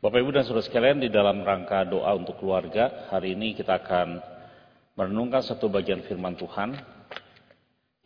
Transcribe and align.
Bapak 0.00 0.16
Ibu 0.16 0.32
dan 0.32 0.48
Saudara 0.48 0.64
sekalian 0.64 1.04
di 1.04 1.12
dalam 1.12 1.44
rangka 1.44 1.84
doa 1.84 2.16
untuk 2.16 2.40
keluarga, 2.40 3.12
hari 3.12 3.36
ini 3.36 3.52
kita 3.52 3.84
akan 3.84 4.16
merenungkan 4.96 5.44
satu 5.44 5.68
bagian 5.68 6.00
firman 6.08 6.32
Tuhan 6.40 6.72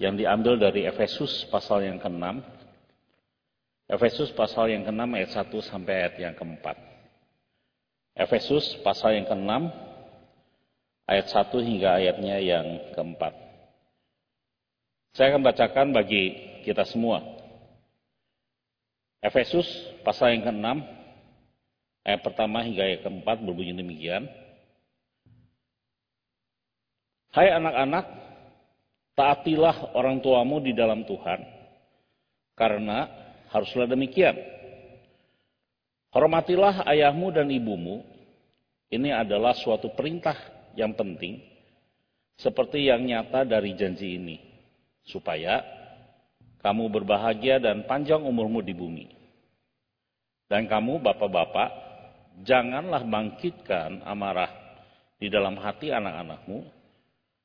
yang 0.03 0.19
diambil 0.19 0.59
dari 0.59 0.91
Efesus 0.91 1.47
pasal 1.55 1.87
yang 1.87 2.03
ke-6. 2.03 2.43
Efesus 3.87 4.35
pasal 4.35 4.75
yang 4.75 4.83
ke-6 4.83 5.07
ayat 5.07 5.31
1 5.39 5.71
sampai 5.71 5.93
ayat 6.03 6.15
yang 6.19 6.35
ke-4. 6.35 6.67
Efesus 8.27 8.75
pasal 8.83 9.15
yang 9.15 9.31
ke-6 9.31 9.55
ayat 11.07 11.27
1 11.31 11.47
hingga 11.63 11.91
ayatnya 11.95 12.37
yang 12.43 12.67
ke-4. 12.91 13.23
Saya 15.15 15.31
akan 15.31 15.47
bacakan 15.47 15.95
bagi 15.95 16.35
kita 16.67 16.83
semua. 16.91 17.23
Efesus 19.23 19.71
pasal 20.03 20.35
yang 20.35 20.43
ke-6 20.51 21.04
Ayat 22.05 22.21
pertama 22.21 22.61
hingga 22.61 22.85
ayat 22.85 23.01
keempat 23.01 23.41
berbunyi 23.41 23.73
demikian. 23.73 24.29
Hai 27.33 27.49
anak-anak, 27.51 28.05
taatilah 29.17 29.97
orang 29.97 30.21
tuamu 30.21 30.61
di 30.61 30.77
dalam 30.77 31.03
Tuhan, 31.09 31.41
karena 32.55 33.09
haruslah 33.51 33.89
demikian. 33.89 34.37
Hormatilah 36.13 36.87
ayahmu 36.87 37.35
dan 37.35 37.51
ibumu, 37.51 38.07
ini 38.93 39.11
adalah 39.11 39.57
suatu 39.57 39.91
perintah 39.97 40.37
yang 40.79 40.95
penting, 40.95 41.43
seperti 42.39 42.87
yang 42.87 43.03
nyata 43.03 43.43
dari 43.49 43.75
janji 43.75 44.15
ini, 44.21 44.37
supaya 45.09 45.59
kamu 46.63 46.87
berbahagia 47.01 47.59
dan 47.59 47.89
panjang 47.89 48.23
umurmu 48.23 48.63
di 48.63 48.77
bumi. 48.77 49.07
Dan 50.47 50.71
kamu, 50.71 51.03
bapak-bapak, 51.03 51.94
janganlah 52.43 53.07
bangkitkan 53.07 54.03
amarah 54.03 54.51
di 55.21 55.31
dalam 55.31 55.55
hati 55.63 55.95
anak-anakmu, 55.95 56.67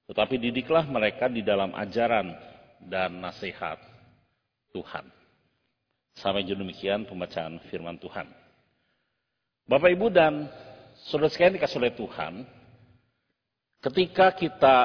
tetapi 0.09 0.41
didiklah 0.41 0.89
mereka 0.89 1.30
di 1.30 1.45
dalam 1.45 1.69
ajaran 1.77 2.33
dan 2.81 3.22
nasihat 3.22 3.78
Tuhan. 4.73 5.05
Sampai 6.17 6.44
demikian 6.44 7.05
pembacaan 7.05 7.61
firman 7.69 8.02
Tuhan. 8.02 8.28
Bapak 9.69 9.94
Ibu 9.94 10.09
dan 10.09 10.50
saudara 11.06 11.30
sekalian 11.30 11.61
dikasih 11.61 11.80
oleh 11.80 11.94
Tuhan, 11.94 12.33
ketika 13.85 14.33
kita 14.33 14.78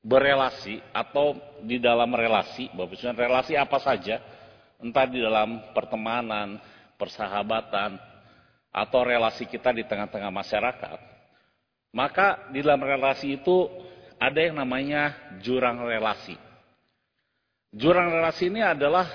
berelasi 0.00 0.80
atau 0.96 1.36
di 1.60 1.76
dalam 1.76 2.08
relasi, 2.16 2.72
Bapak 2.72 2.96
Ibu 2.96 3.12
relasi 3.14 3.52
apa 3.54 3.78
saja, 3.78 4.18
entah 4.80 5.06
di 5.06 5.20
dalam 5.20 5.60
pertemanan, 5.76 6.56
persahabatan, 6.96 8.09
atau 8.70 9.02
relasi 9.02 9.46
kita 9.46 9.74
di 9.74 9.82
tengah-tengah 9.82 10.30
masyarakat, 10.30 10.98
maka 11.90 12.46
di 12.54 12.62
dalam 12.62 12.82
relasi 12.82 13.34
itu 13.34 13.66
ada 14.20 14.38
yang 14.38 14.58
namanya 14.58 15.14
jurang 15.42 15.82
relasi. 15.82 16.38
Jurang 17.74 18.10
relasi 18.10 18.50
ini 18.50 18.62
adalah 18.62 19.06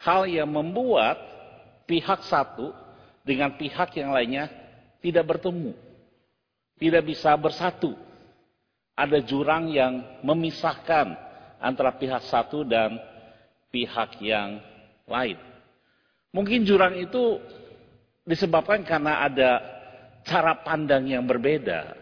hal 0.00 0.28
yang 0.28 0.48
membuat 0.48 1.20
pihak 1.84 2.24
satu 2.24 2.72
dengan 3.24 3.52
pihak 3.56 3.92
yang 4.00 4.12
lainnya 4.16 4.48
tidak 5.04 5.36
bertemu, 5.36 5.76
tidak 6.80 7.02
bisa 7.04 7.32
bersatu. 7.36 7.96
Ada 8.96 9.24
jurang 9.24 9.72
yang 9.72 10.20
memisahkan 10.20 11.16
antara 11.56 11.92
pihak 11.96 12.20
satu 12.28 12.64
dan 12.68 13.00
pihak 13.72 14.20
yang 14.20 14.60
lain. 15.08 15.40
Mungkin 16.30 16.68
jurang 16.68 16.94
itu 17.00 17.40
disebabkan 18.24 18.84
karena 18.84 19.24
ada 19.24 19.50
cara 20.24 20.60
pandang 20.60 21.08
yang 21.08 21.24
berbeda, 21.24 21.96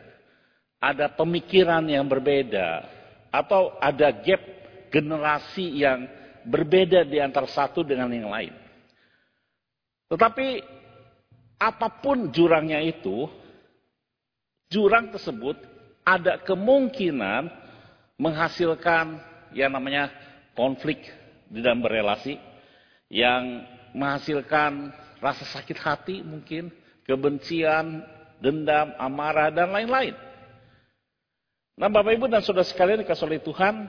ada 0.83 1.07
pemikiran 1.13 1.85
yang 1.87 2.07
berbeda, 2.07 2.85
atau 3.31 3.77
ada 3.79 4.11
gap 4.11 4.43
generasi 4.89 5.84
yang 5.84 6.09
berbeda 6.49 7.05
di 7.05 7.21
antara 7.21 7.47
satu 7.47 7.84
dengan 7.84 8.09
yang 8.09 8.33
lain. 8.33 8.55
Tetapi 10.09 10.49
apa 11.61 11.89
pun 12.01 12.33
jurangnya 12.33 12.81
itu, 12.81 13.28
jurang 14.73 15.12
tersebut 15.12 15.61
ada 16.09 16.41
kemungkinan 16.41 17.53
menghasilkan 18.17 19.21
yang 19.53 19.71
namanya 19.77 20.09
konflik 20.57 21.05
di 21.49 21.61
dalam 21.61 21.84
berelasi 21.84 22.41
yang 23.09 23.65
menghasilkan 23.93 24.93
rasa 25.19 25.45
sakit 25.47 25.79
hati 25.79 26.17
mungkin, 26.23 26.71
kebencian, 27.06 28.03
dendam, 28.43 28.95
amarah, 28.99 29.51
dan 29.51 29.71
lain-lain. 29.71 30.15
Nah 31.79 31.87
Bapak 31.87 32.19
Ibu 32.19 32.27
dan 32.27 32.43
Saudara 32.43 32.67
sekalian 32.67 33.06
dikasih 33.06 33.27
oleh 33.31 33.39
Tuhan, 33.39 33.87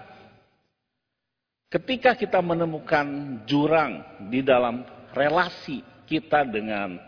ketika 1.73 2.13
kita 2.13 2.37
menemukan 2.37 3.05
jurang 3.49 4.05
di 4.29 4.45
dalam 4.45 4.85
relasi 5.17 5.81
kita 6.05 6.45
dengan 6.45 7.01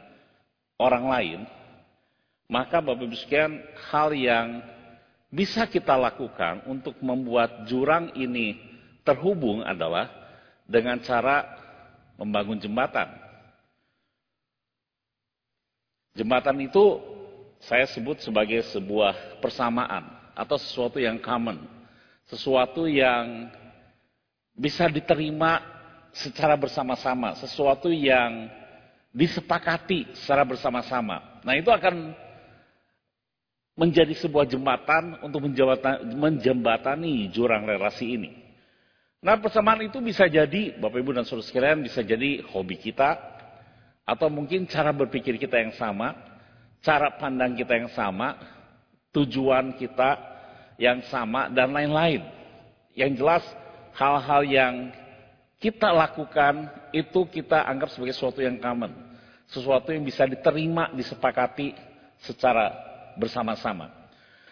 orang 0.82 1.06
lain, 1.06 1.40
maka 2.50 2.82
Bapak 2.82 3.06
Ibu 3.06 3.14
sekalian 3.14 3.62
hal 3.94 4.10
yang 4.18 4.48
bisa 5.30 5.70
kita 5.70 5.94
lakukan 5.94 6.66
untuk 6.66 6.98
membuat 7.00 7.70
jurang 7.70 8.10
ini 8.18 8.58
terhubung 9.06 9.62
adalah 9.62 10.10
dengan 10.66 10.98
cara 11.06 11.46
membangun 12.18 12.58
jembatan. 12.58 13.21
Jembatan 16.12 16.60
itu 16.60 17.00
saya 17.62 17.88
sebut 17.88 18.20
sebagai 18.20 18.60
sebuah 18.74 19.40
persamaan 19.40 20.12
atau 20.36 20.58
sesuatu 20.60 21.00
yang 21.00 21.22
common. 21.22 21.62
Sesuatu 22.28 22.88
yang 22.88 23.48
bisa 24.56 24.92
diterima 24.92 25.64
secara 26.12 26.60
bersama-sama. 26.60 27.36
Sesuatu 27.40 27.88
yang 27.88 28.52
disepakati 29.12 30.12
secara 30.16 30.44
bersama-sama. 30.48 31.42
Nah 31.44 31.56
itu 31.56 31.72
akan 31.72 32.16
menjadi 33.76 34.12
sebuah 34.20 34.48
jembatan 34.48 35.20
untuk 35.24 35.48
menjembatani 36.16 37.32
jurang 37.32 37.64
relasi 37.64 38.20
ini. 38.20 38.32
Nah 39.22 39.38
persamaan 39.38 39.86
itu 39.86 40.02
bisa 40.02 40.26
jadi, 40.26 40.76
Bapak 40.82 40.98
Ibu 40.98 41.14
dan 41.14 41.24
Saudara 41.30 41.46
sekalian, 41.46 41.86
bisa 41.86 42.02
jadi 42.02 42.42
hobi 42.52 42.76
kita, 42.82 43.31
atau 44.06 44.28
mungkin 44.28 44.66
cara 44.66 44.90
berpikir 44.92 45.38
kita 45.38 45.62
yang 45.62 45.74
sama, 45.78 46.18
cara 46.82 47.14
pandang 47.16 47.54
kita 47.54 47.78
yang 47.78 47.90
sama, 47.94 48.36
tujuan 49.14 49.78
kita 49.78 50.18
yang 50.82 51.00
sama, 51.08 51.48
dan 51.54 51.72
lain-lain. 51.72 52.26
Yang 52.98 53.12
jelas, 53.22 53.44
hal-hal 53.96 54.42
yang 54.44 54.74
kita 55.62 55.94
lakukan 55.94 56.68
itu 56.90 57.22
kita 57.30 57.62
anggap 57.70 57.94
sebagai 57.94 58.18
sesuatu 58.18 58.42
yang 58.42 58.58
common. 58.58 58.90
Sesuatu 59.46 59.94
yang 59.94 60.02
bisa 60.02 60.26
diterima, 60.26 60.90
disepakati 60.96 61.76
secara 62.24 62.74
bersama-sama. 63.20 63.92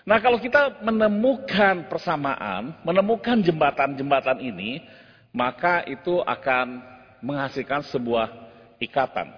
Nah 0.05 0.17
kalau 0.21 0.41
kita 0.41 0.81
menemukan 0.81 1.85
persamaan, 1.85 2.73
menemukan 2.81 3.41
jembatan-jembatan 3.41 4.41
ini, 4.41 4.81
maka 5.29 5.85
itu 5.85 6.21
akan 6.25 6.81
menghasilkan 7.21 7.85
sebuah 7.85 8.48
ikatan 8.79 9.29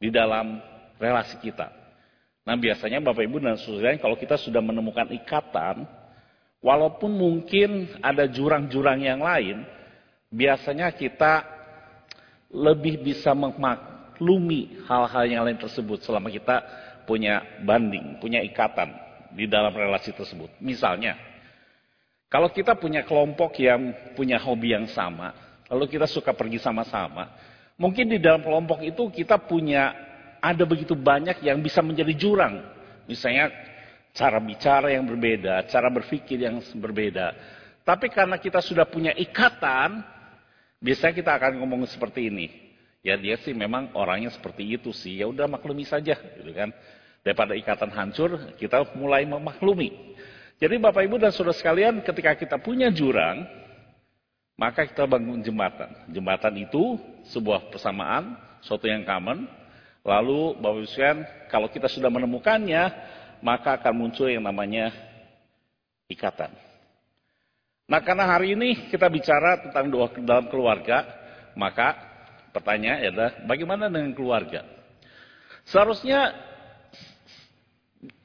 di 0.00 0.08
dalam 0.12 0.60
relasi 1.00 1.36
kita. 1.40 1.68
Nah 2.46 2.54
biasanya 2.54 3.02
Bapak 3.02 3.26
Ibu 3.26 3.42
dan 3.42 3.58
Saudara 3.58 3.96
kalau 3.98 4.16
kita 4.16 4.38
sudah 4.38 4.62
menemukan 4.62 5.08
ikatan, 5.12 5.86
walaupun 6.62 7.10
mungkin 7.10 8.00
ada 8.00 8.26
jurang-jurang 8.30 9.02
yang 9.02 9.20
lain, 9.20 9.66
biasanya 10.30 10.94
kita 10.94 11.42
lebih 12.50 13.02
bisa 13.02 13.34
memaklumi 13.34 14.86
hal-hal 14.86 15.24
yang 15.26 15.42
lain 15.42 15.58
tersebut 15.58 16.06
selama 16.06 16.30
kita 16.30 16.62
punya 17.06 17.42
banding, 17.62 18.18
punya 18.22 18.42
ikatan 18.42 18.94
di 19.34 19.46
dalam 19.50 19.74
relasi 19.74 20.14
tersebut. 20.14 20.50
Misalnya, 20.62 21.18
kalau 22.26 22.50
kita 22.50 22.74
punya 22.74 23.06
kelompok 23.06 23.58
yang 23.62 23.94
punya 24.18 24.38
hobi 24.42 24.74
yang 24.74 24.86
sama, 24.90 25.34
lalu 25.70 25.86
kita 25.86 26.10
suka 26.10 26.34
pergi 26.34 26.58
sama-sama, 26.58 27.30
Mungkin 27.76 28.08
di 28.08 28.16
dalam 28.16 28.40
kelompok 28.40 28.80
itu 28.80 29.12
kita 29.12 29.36
punya 29.36 29.92
ada 30.40 30.64
begitu 30.64 30.96
banyak 30.96 31.44
yang 31.44 31.60
bisa 31.60 31.84
menjadi 31.84 32.12
jurang. 32.16 32.64
Misalnya 33.04 33.52
cara 34.16 34.40
bicara 34.40 34.88
yang 34.88 35.04
berbeda, 35.04 35.68
cara 35.68 35.92
berpikir 35.92 36.40
yang 36.40 36.56
berbeda. 36.80 37.36
Tapi 37.84 38.08
karena 38.08 38.40
kita 38.40 38.64
sudah 38.64 38.88
punya 38.88 39.12
ikatan, 39.12 40.00
biasanya 40.80 41.14
kita 41.14 41.30
akan 41.36 41.52
ngomong 41.60 41.84
seperti 41.84 42.32
ini. 42.32 42.46
Ya 43.04 43.14
dia 43.14 43.38
sih 43.38 43.54
memang 43.54 43.94
orangnya 43.94 44.32
seperti 44.32 44.66
itu 44.66 44.90
sih. 44.90 45.22
Ya 45.22 45.30
udah 45.30 45.46
maklumi 45.46 45.86
saja, 45.86 46.16
gitu 46.16 46.50
kan. 46.56 46.72
Daripada 47.22 47.54
ikatan 47.54 47.92
hancur, 47.92 48.56
kita 48.58 48.82
mulai 48.98 49.22
memaklumi. 49.28 50.16
Jadi 50.56 50.80
Bapak 50.80 51.04
Ibu 51.04 51.20
dan 51.20 51.30
Saudara 51.30 51.52
sekalian, 51.52 52.00
ketika 52.00 52.32
kita 52.34 52.56
punya 52.56 52.88
jurang, 52.88 53.44
maka 54.56 54.88
kita 54.88 55.04
bangun 55.04 55.44
jembatan. 55.44 55.92
Jembatan 56.08 56.56
itu 56.56 56.96
sebuah 57.28 57.68
persamaan, 57.68 58.40
suatu 58.64 58.88
yang 58.88 59.04
common. 59.04 59.44
Lalu 60.00 60.56
Bapak 60.58 60.76
Ibu 60.80 60.88
sekalian, 60.88 61.18
kalau 61.52 61.68
kita 61.68 61.92
sudah 61.92 62.08
menemukannya, 62.08 62.82
maka 63.44 63.76
akan 63.76 63.94
muncul 63.94 64.32
yang 64.32 64.44
namanya 64.44 64.90
ikatan. 66.08 66.50
Nah 67.86 68.00
karena 68.02 68.24
hari 68.26 68.58
ini 68.58 68.90
kita 68.90 69.06
bicara 69.06 69.62
tentang 69.62 69.86
doa 69.92 70.10
dalam 70.18 70.50
keluarga, 70.50 71.06
maka 71.54 71.94
pertanyaan 72.50 73.12
adalah 73.12 73.32
bagaimana 73.46 73.86
dengan 73.86 74.10
keluarga? 74.16 74.66
Seharusnya 75.66 76.34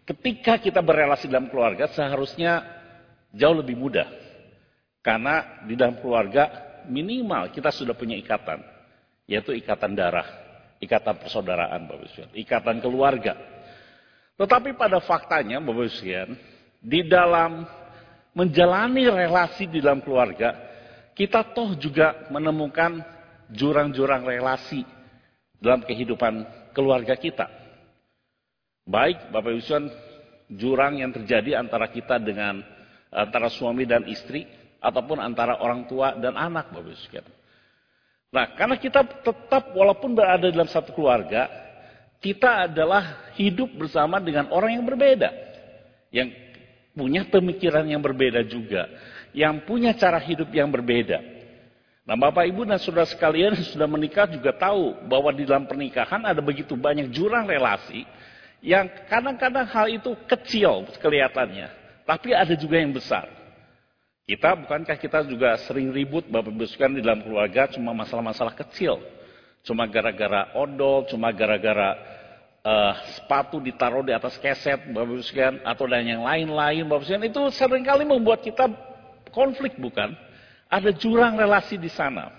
ketika 0.06 0.58
kita 0.62 0.82
berrelasi 0.82 1.30
dalam 1.30 1.50
keluarga 1.50 1.90
seharusnya 1.90 2.62
jauh 3.34 3.58
lebih 3.58 3.78
mudah. 3.78 4.21
Karena 5.02 5.66
di 5.66 5.74
dalam 5.74 5.98
keluarga 5.98 6.72
minimal 6.86 7.50
kita 7.50 7.74
sudah 7.74 7.98
punya 7.98 8.14
ikatan, 8.18 8.62
yaitu 9.26 9.54
ikatan 9.58 9.98
darah, 9.98 10.26
ikatan 10.78 11.18
persaudaraan, 11.18 11.90
Bapak 11.90 12.06
Ibu 12.06 12.38
ikatan 12.38 12.78
keluarga. 12.82 13.34
Tetapi 14.38 14.78
pada 14.78 15.02
faktanya, 15.02 15.58
Bapak 15.58 15.90
Ibu 15.90 16.38
di 16.82 17.02
dalam 17.06 17.66
menjalani 18.38 19.10
relasi 19.10 19.66
di 19.66 19.82
dalam 19.82 20.06
keluarga, 20.06 20.54
kita 21.18 21.50
toh 21.50 21.74
juga 21.78 22.30
menemukan 22.30 23.02
jurang-jurang 23.50 24.22
relasi 24.22 24.86
dalam 25.58 25.82
kehidupan 25.82 26.46
keluarga 26.78 27.18
kita. 27.18 27.50
Baik 28.86 29.34
Bapak 29.34 29.50
Ibu 29.50 29.62
jurang 30.62 31.02
yang 31.02 31.10
terjadi 31.10 31.58
antara 31.58 31.90
kita 31.90 32.22
dengan 32.22 32.62
antara 33.10 33.50
suami 33.50 33.90
dan 33.90 34.06
istri 34.06 34.61
ataupun 34.82 35.22
antara 35.22 35.62
orang 35.62 35.86
tua 35.86 36.18
dan 36.18 36.34
anak 36.34 36.74
Bapak 36.74 36.90
Ibu 36.90 37.22
Nah, 38.32 38.56
karena 38.56 38.80
kita 38.80 39.04
tetap 39.04 39.76
walaupun 39.76 40.16
berada 40.16 40.48
dalam 40.48 40.66
satu 40.66 40.96
keluarga, 40.96 41.52
kita 42.24 42.66
adalah 42.72 43.30
hidup 43.36 43.68
bersama 43.76 44.24
dengan 44.24 44.48
orang 44.56 44.80
yang 44.80 44.86
berbeda. 44.88 45.30
Yang 46.16 46.32
punya 46.96 47.28
pemikiran 47.28 47.84
yang 47.84 48.00
berbeda 48.00 48.42
juga, 48.48 48.88
yang 49.36 49.64
punya 49.68 49.92
cara 49.92 50.16
hidup 50.16 50.48
yang 50.52 50.72
berbeda. 50.72 51.20
Nah, 52.08 52.16
Bapak 52.16 52.48
Ibu 52.48 52.66
dan 52.66 52.80
Saudara 52.80 53.08
sekalian 53.08 53.52
yang 53.56 53.68
sudah 53.68 53.88
menikah 53.88 54.28
juga 54.32 54.56
tahu 54.56 54.96
bahwa 55.12 55.30
di 55.36 55.44
dalam 55.44 55.68
pernikahan 55.68 56.24
ada 56.24 56.40
begitu 56.40 56.74
banyak 56.74 57.12
jurang 57.12 57.46
relasi 57.48 58.08
yang 58.64 58.88
kadang-kadang 59.12 59.68
hal 59.68 59.90
itu 59.92 60.16
kecil 60.30 60.88
kelihatannya, 61.04 61.68
tapi 62.08 62.32
ada 62.32 62.54
juga 62.56 62.80
yang 62.80 62.96
besar. 62.96 63.41
Kita 64.32 64.56
bukankah 64.56 64.96
kita 64.96 65.28
juga 65.28 65.60
sering 65.68 65.92
ribut 65.92 66.24
Bapak 66.32 66.56
Ibu 66.56 66.64
sekalian 66.64 66.96
di 66.96 67.04
dalam 67.04 67.20
keluarga 67.20 67.68
cuma 67.68 67.92
masalah-masalah 67.92 68.56
kecil. 68.56 68.96
Cuma 69.60 69.84
gara-gara 69.92 70.56
odol, 70.56 71.04
cuma 71.12 71.36
gara-gara 71.36 72.00
uh, 72.64 72.96
sepatu 73.12 73.60
ditaruh 73.60 74.08
di 74.08 74.16
atas 74.16 74.40
keset, 74.40 74.88
Bapak 74.88 75.20
Ibu 75.20 75.20
sekalian, 75.28 75.60
atau 75.68 75.84
dan 75.84 76.08
yang 76.08 76.24
lain-lain, 76.24 76.88
Bapak 76.88 77.04
Ibu 77.04 77.08
sekalian, 77.12 77.28
itu 77.28 77.42
sering 77.52 77.84
kali 77.84 78.08
membuat 78.08 78.40
kita 78.40 78.72
konflik, 79.36 79.76
bukan? 79.76 80.16
Ada 80.72 80.96
jurang 80.96 81.36
relasi 81.36 81.76
di 81.76 81.92
sana. 81.92 82.32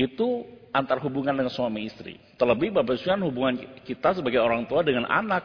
Itu 0.00 0.48
antar 0.72 0.96
hubungan 1.04 1.36
dengan 1.36 1.52
suami 1.52 1.92
istri. 1.92 2.16
Terlebih 2.40 2.72
Bapak 2.72 2.96
Ibu 2.96 3.00
sekalian, 3.04 3.28
hubungan 3.28 3.54
kita 3.84 4.16
sebagai 4.16 4.40
orang 4.40 4.64
tua 4.64 4.80
dengan 4.80 5.04
anak 5.04 5.44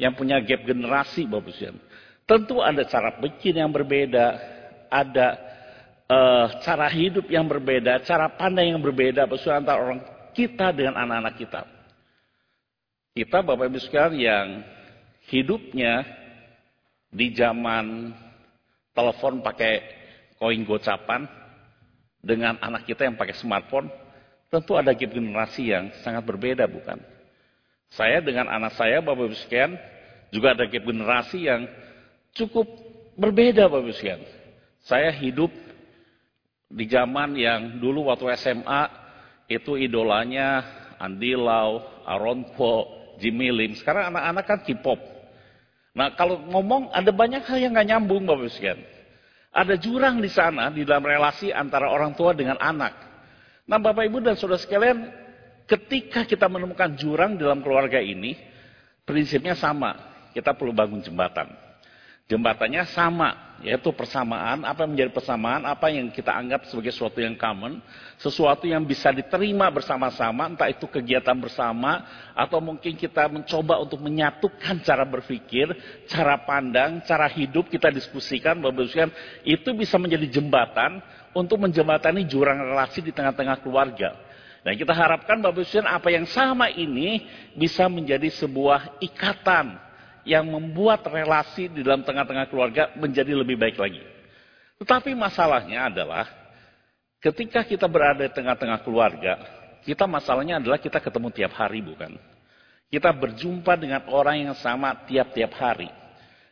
yang 0.00 0.16
punya 0.16 0.40
gap 0.40 0.64
generasi, 0.64 1.28
Bapak 1.28 1.44
Ibu 1.44 1.50
sekalian. 1.52 1.78
Tentu 2.24 2.64
ada 2.64 2.80
cara 2.88 3.12
pikir 3.20 3.60
yang 3.60 3.68
berbeda, 3.68 4.56
ada 4.88 5.38
uh, 6.08 6.46
cara 6.64 6.88
hidup 6.88 7.28
yang 7.28 7.44
berbeda, 7.46 8.02
cara 8.02 8.32
pandang 8.32 8.74
yang 8.74 8.82
berbeda, 8.82 9.28
Ibu 9.28 9.52
antara 9.52 9.78
orang 9.78 10.00
kita 10.32 10.72
dengan 10.72 10.96
anak-anak 10.96 11.34
kita. 11.36 11.62
Kita 13.14 13.38
Bapak 13.44 13.68
Ibu 13.68 13.78
sekalian 13.82 14.14
yang 14.16 14.46
hidupnya 15.28 16.06
di 17.08 17.32
zaman 17.32 18.14
telepon 18.96 19.40
pakai 19.40 19.82
koin 20.38 20.62
gocapan 20.62 21.26
dengan 22.22 22.58
anak 22.62 22.86
kita 22.86 23.06
yang 23.08 23.16
pakai 23.18 23.34
smartphone, 23.36 23.90
tentu 24.52 24.74
ada 24.78 24.94
generasi 24.94 25.70
yang 25.70 25.90
sangat 26.02 26.22
berbeda 26.24 26.66
bukan? 26.66 26.98
Saya 27.88 28.20
dengan 28.20 28.46
anak 28.52 28.76
saya 28.76 29.00
Bapak 29.00 29.32
Ibu 29.32 29.36
sekalian 29.36 29.74
juga 30.28 30.52
ada 30.52 30.68
generasi 30.68 31.48
yang 31.48 31.64
cukup 32.36 32.68
berbeda 33.16 33.66
Bapak 33.66 33.82
Ibu 33.82 33.92
sekalian. 33.96 34.37
Saya 34.88 35.12
hidup 35.12 35.52
di 36.72 36.88
zaman 36.88 37.36
yang 37.36 37.76
dulu 37.76 38.08
waktu 38.08 38.32
SMA 38.40 38.88
itu 39.52 39.76
idolanya 39.76 40.64
Andi 40.96 41.36
Lau, 41.36 41.84
Aaron 42.08 42.56
Paul, 42.56 43.16
Jimmy 43.20 43.52
Lim. 43.52 43.76
Sekarang 43.76 44.08
anak-anak 44.08 44.44
kan 44.48 44.58
K-pop. 44.64 44.96
Nah 45.92 46.16
kalau 46.16 46.40
ngomong 46.40 46.88
ada 46.88 47.12
banyak 47.12 47.44
hal 47.44 47.58
yang 47.60 47.76
nggak 47.76 47.88
nyambung 47.92 48.24
Bapak 48.24 48.48
Ibu 48.48 48.52
sekalian. 48.56 48.80
Ada 49.52 49.74
jurang 49.76 50.24
di 50.24 50.30
sana 50.32 50.72
di 50.72 50.88
dalam 50.88 51.04
relasi 51.04 51.52
antara 51.52 51.92
orang 51.92 52.16
tua 52.16 52.32
dengan 52.32 52.56
anak. 52.56 52.96
Nah 53.68 53.76
Bapak 53.76 54.08
Ibu 54.08 54.24
dan 54.24 54.40
Saudara 54.40 54.56
sekalian, 54.56 55.04
ketika 55.68 56.24
kita 56.24 56.48
menemukan 56.48 56.96
jurang 56.96 57.36
dalam 57.36 57.60
keluarga 57.60 58.00
ini, 58.00 58.40
prinsipnya 59.04 59.52
sama. 59.52 60.16
Kita 60.32 60.56
perlu 60.56 60.72
bangun 60.72 61.04
jembatan. 61.04 61.67
Jembatannya 62.28 62.84
sama, 62.92 63.56
yaitu 63.64 63.88
persamaan. 63.88 64.60
Apa 64.60 64.84
yang 64.84 64.92
menjadi 64.92 65.16
persamaan, 65.16 65.64
apa 65.64 65.88
yang 65.88 66.12
kita 66.12 66.28
anggap 66.28 66.68
sebagai 66.68 66.92
sesuatu 66.92 67.24
yang 67.24 67.32
common, 67.40 67.80
sesuatu 68.20 68.68
yang 68.68 68.84
bisa 68.84 69.08
diterima 69.08 69.72
bersama-sama, 69.72 70.44
entah 70.44 70.68
itu 70.68 70.84
kegiatan 70.84 71.32
bersama, 71.40 72.04
atau 72.36 72.60
mungkin 72.60 73.00
kita 73.00 73.32
mencoba 73.32 73.80
untuk 73.80 74.04
menyatukan 74.04 74.76
cara 74.84 75.08
berpikir, 75.08 75.72
cara 76.04 76.36
pandang, 76.44 77.00
cara 77.08 77.32
hidup, 77.32 77.72
kita 77.72 77.88
diskusikan, 77.88 78.60
Bapak 78.60 79.08
itu 79.48 79.72
bisa 79.72 79.96
menjadi 79.96 80.28
jembatan 80.28 81.00
untuk 81.32 81.56
menjembatani 81.64 82.28
jurang 82.28 82.60
relasi 82.60 83.00
di 83.00 83.08
tengah-tengah 83.08 83.64
keluarga. 83.64 84.12
Dan 84.60 84.76
kita 84.76 84.92
harapkan 84.92 85.40
Bapak 85.40 85.64
Ibu 85.64 85.80
apa 85.80 86.12
yang 86.12 86.28
sama 86.28 86.68
ini 86.68 87.24
bisa 87.56 87.88
menjadi 87.88 88.28
sebuah 88.28 89.00
ikatan 89.00 89.87
yang 90.28 90.44
membuat 90.44 91.08
relasi 91.08 91.72
di 91.72 91.80
dalam 91.80 92.04
tengah-tengah 92.04 92.52
keluarga 92.52 92.92
menjadi 93.00 93.32
lebih 93.32 93.56
baik 93.56 93.80
lagi. 93.80 94.04
Tetapi 94.76 95.16
masalahnya 95.16 95.88
adalah 95.88 96.28
ketika 97.24 97.64
kita 97.64 97.88
berada 97.88 98.28
di 98.28 98.32
tengah-tengah 98.36 98.84
keluarga, 98.84 99.40
kita 99.88 100.04
masalahnya 100.04 100.60
adalah 100.60 100.76
kita 100.76 101.00
ketemu 101.00 101.32
tiap 101.32 101.56
hari 101.56 101.80
bukan? 101.80 102.12
Kita 102.92 103.08
berjumpa 103.08 103.72
dengan 103.80 104.04
orang 104.12 104.52
yang 104.52 104.56
sama 104.60 104.92
tiap-tiap 105.08 105.56
hari. 105.56 105.88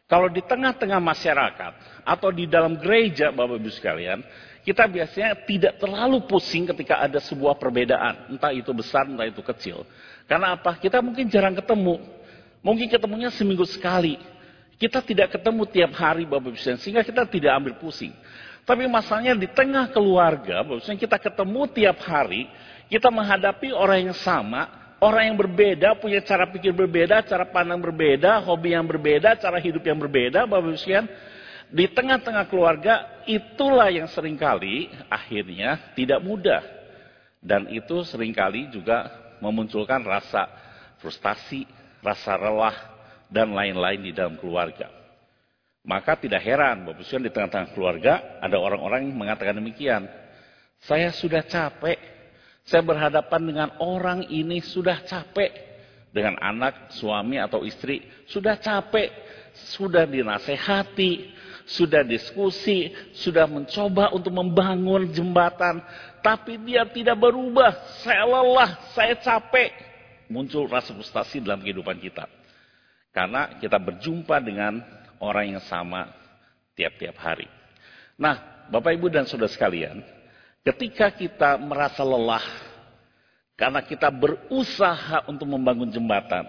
Kalau 0.08 0.32
di 0.32 0.40
tengah-tengah 0.40 1.02
masyarakat 1.02 1.72
atau 2.06 2.28
di 2.32 2.48
dalam 2.48 2.80
gereja 2.80 3.28
Bapak 3.28 3.60
Ibu 3.60 3.70
sekalian, 3.74 4.24
kita 4.64 4.88
biasanya 4.88 5.44
tidak 5.44 5.78
terlalu 5.82 6.24
pusing 6.24 6.64
ketika 6.64 7.02
ada 7.02 7.20
sebuah 7.20 7.58
perbedaan, 7.60 8.34
entah 8.34 8.54
itu 8.54 8.70
besar, 8.72 9.04
entah 9.04 9.26
itu 9.26 9.42
kecil. 9.42 9.84
Karena 10.24 10.58
apa? 10.58 10.78
Kita 10.78 11.02
mungkin 11.04 11.28
jarang 11.28 11.54
ketemu. 11.54 12.15
Mungkin 12.66 12.90
ketemunya 12.90 13.30
seminggu 13.30 13.62
sekali. 13.62 14.18
Kita 14.74 14.98
tidak 14.98 15.38
ketemu 15.38 15.62
tiap 15.70 15.94
hari 15.94 16.26
Bapak 16.26 16.50
Ibu 16.50 16.82
sehingga 16.82 17.06
kita 17.06 17.22
tidak 17.30 17.54
ambil 17.62 17.78
pusing. 17.78 18.10
Tapi 18.66 18.90
masalahnya 18.90 19.38
di 19.38 19.46
tengah 19.46 19.86
keluarga, 19.94 20.66
Bapak 20.66 20.82
Ibu 20.82 20.98
kita 20.98 21.16
ketemu 21.22 21.60
tiap 21.70 22.02
hari, 22.02 22.50
kita 22.90 23.06
menghadapi 23.06 23.70
orang 23.70 24.10
yang 24.10 24.18
sama, 24.18 24.66
orang 24.98 25.30
yang 25.30 25.38
berbeda, 25.38 25.94
punya 26.02 26.18
cara 26.26 26.50
pikir 26.50 26.74
berbeda, 26.74 27.22
cara 27.22 27.46
pandang 27.46 27.78
berbeda, 27.78 28.42
hobi 28.42 28.74
yang 28.74 28.84
berbeda, 28.84 29.38
cara 29.38 29.62
hidup 29.62 29.86
yang 29.86 29.96
berbeda, 30.02 30.44
Bapak 30.50 30.66
Ibu 30.66 30.76
sekalian. 30.76 31.06
Di 31.70 31.86
tengah-tengah 31.86 32.50
keluarga, 32.50 33.22
itulah 33.30 33.88
yang 33.94 34.10
sering 34.10 34.34
kali 34.34 34.90
akhirnya 35.06 35.94
tidak 35.94 36.18
mudah. 36.18 36.62
Dan 37.38 37.70
itu 37.70 38.02
sering 38.02 38.34
kali 38.34 38.66
juga 38.74 39.06
memunculkan 39.38 40.02
rasa 40.02 40.50
frustasi, 40.98 41.85
rasa 42.06 42.38
lelah, 42.38 42.76
dan 43.26 43.50
lain-lain 43.50 44.00
di 44.06 44.12
dalam 44.14 44.38
keluarga. 44.38 44.86
Maka 45.86 46.18
tidak 46.18 46.42
heran, 46.42 46.82
Bapak 46.82 47.06
Ibu 47.06 47.26
di 47.26 47.30
tengah-tengah 47.30 47.70
keluarga 47.74 48.42
ada 48.42 48.58
orang-orang 48.58 49.06
yang 49.06 49.18
mengatakan 49.18 49.58
demikian. 49.58 50.06
Saya 50.82 51.14
sudah 51.14 51.46
capek, 51.46 51.98
saya 52.66 52.82
berhadapan 52.82 53.42
dengan 53.42 53.68
orang 53.78 54.26
ini 54.26 54.58
sudah 54.62 55.02
capek. 55.06 55.66
Dengan 56.10 56.40
anak, 56.40 56.96
suami 56.96 57.36
atau 57.36 57.60
istri, 57.62 58.00
sudah 58.24 58.56
capek, 58.56 59.12
sudah 59.76 60.08
dinasehati, 60.08 61.28
sudah 61.68 62.00
diskusi, 62.08 62.88
sudah 63.12 63.44
mencoba 63.44 64.16
untuk 64.16 64.32
membangun 64.32 65.12
jembatan, 65.12 65.84
tapi 66.24 66.56
dia 66.64 66.88
tidak 66.88 67.20
berubah. 67.20 68.00
Saya 68.00 68.24
lelah, 68.24 68.70
saya 68.96 69.12
capek 69.20 69.95
muncul 70.28 70.66
rasa 70.66 70.92
frustasi 70.92 71.42
dalam 71.42 71.62
kehidupan 71.62 71.98
kita. 71.98 72.26
Karena 73.14 73.56
kita 73.56 73.80
berjumpa 73.80 74.36
dengan 74.44 74.84
orang 75.20 75.56
yang 75.56 75.64
sama 75.64 76.12
tiap-tiap 76.76 77.16
hari. 77.16 77.48
Nah, 78.20 78.68
Bapak 78.68 78.92
Ibu 78.96 79.08
dan 79.08 79.24
Saudara 79.24 79.48
sekalian, 79.48 80.04
ketika 80.60 81.08
kita 81.12 81.56
merasa 81.56 82.04
lelah, 82.04 82.44
Karena 83.56 83.80
kita 83.80 84.12
berusaha 84.12 85.24
untuk 85.32 85.48
membangun 85.48 85.88
jembatan. 85.88 86.44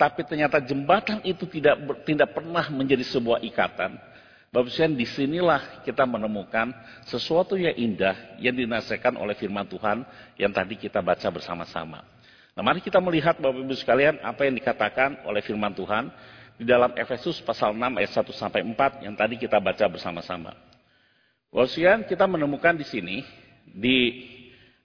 Tapi 0.00 0.24
ternyata 0.24 0.56
jembatan 0.64 1.20
itu 1.20 1.44
tidak 1.44 1.76
tidak 2.08 2.32
pernah 2.32 2.64
menjadi 2.72 3.04
sebuah 3.04 3.44
ikatan. 3.44 4.00
Bapak 4.48 4.72
Ibu 4.72 4.96
di 4.96 5.04
sinilah 5.04 5.84
kita 5.84 6.08
menemukan 6.08 6.72
sesuatu 7.04 7.60
yang 7.60 7.76
indah 7.76 8.40
yang 8.40 8.56
dinasihatkan 8.56 9.20
oleh 9.20 9.36
firman 9.36 9.68
Tuhan 9.68 10.00
yang 10.40 10.48
tadi 10.48 10.80
kita 10.80 11.04
baca 11.04 11.28
bersama-sama. 11.28 12.02
Nah 12.60 12.76
mari 12.76 12.84
kita 12.84 13.00
melihat 13.00 13.40
Bapak 13.40 13.56
Ibu 13.56 13.72
sekalian 13.72 14.20
apa 14.20 14.44
yang 14.44 14.52
dikatakan 14.52 15.24
oleh 15.24 15.40
firman 15.40 15.72
Tuhan 15.72 16.12
di 16.60 16.68
dalam 16.68 16.92
Efesus 16.92 17.40
pasal 17.40 17.72
6 17.72 17.96
ayat 17.96 18.12
1 18.12 18.36
sampai 18.36 18.60
4 18.60 19.00
yang 19.08 19.16
tadi 19.16 19.40
kita 19.40 19.56
baca 19.56 19.88
bersama-sama. 19.88 20.52
Bapak 21.48 22.04
kita 22.04 22.28
menemukan 22.28 22.76
di 22.76 22.84
sini 22.84 23.24
di 23.64 24.28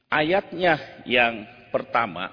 ayatnya 0.07 1.03
yang 1.03 1.43
pertama, 1.67 2.31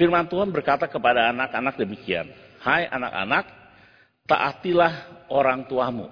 firman 0.00 0.24
Tuhan 0.32 0.48
berkata 0.48 0.88
kepada 0.88 1.28
anak-anak 1.36 1.76
demikian, 1.76 2.32
Hai 2.64 2.88
anak-anak, 2.88 3.44
taatilah 4.24 5.28
orang 5.28 5.68
tuamu. 5.68 6.08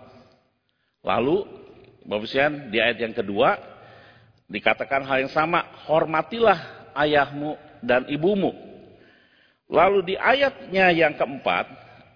Lalu, 1.00 1.40
Bapak 2.04 2.28
Sian, 2.28 2.68
di 2.68 2.84
ayat 2.84 3.00
yang 3.00 3.16
kedua, 3.16 3.56
dikatakan 4.44 5.08
hal 5.08 5.24
yang 5.24 5.32
sama, 5.32 5.64
hormatilah 5.88 6.92
ayahmu 7.00 7.72
dan 7.84 8.08
ibumu. 8.10 8.52
Lalu 9.68 10.12
di 10.12 10.14
ayatnya 10.16 10.92
yang 10.92 11.14
keempat, 11.16 11.68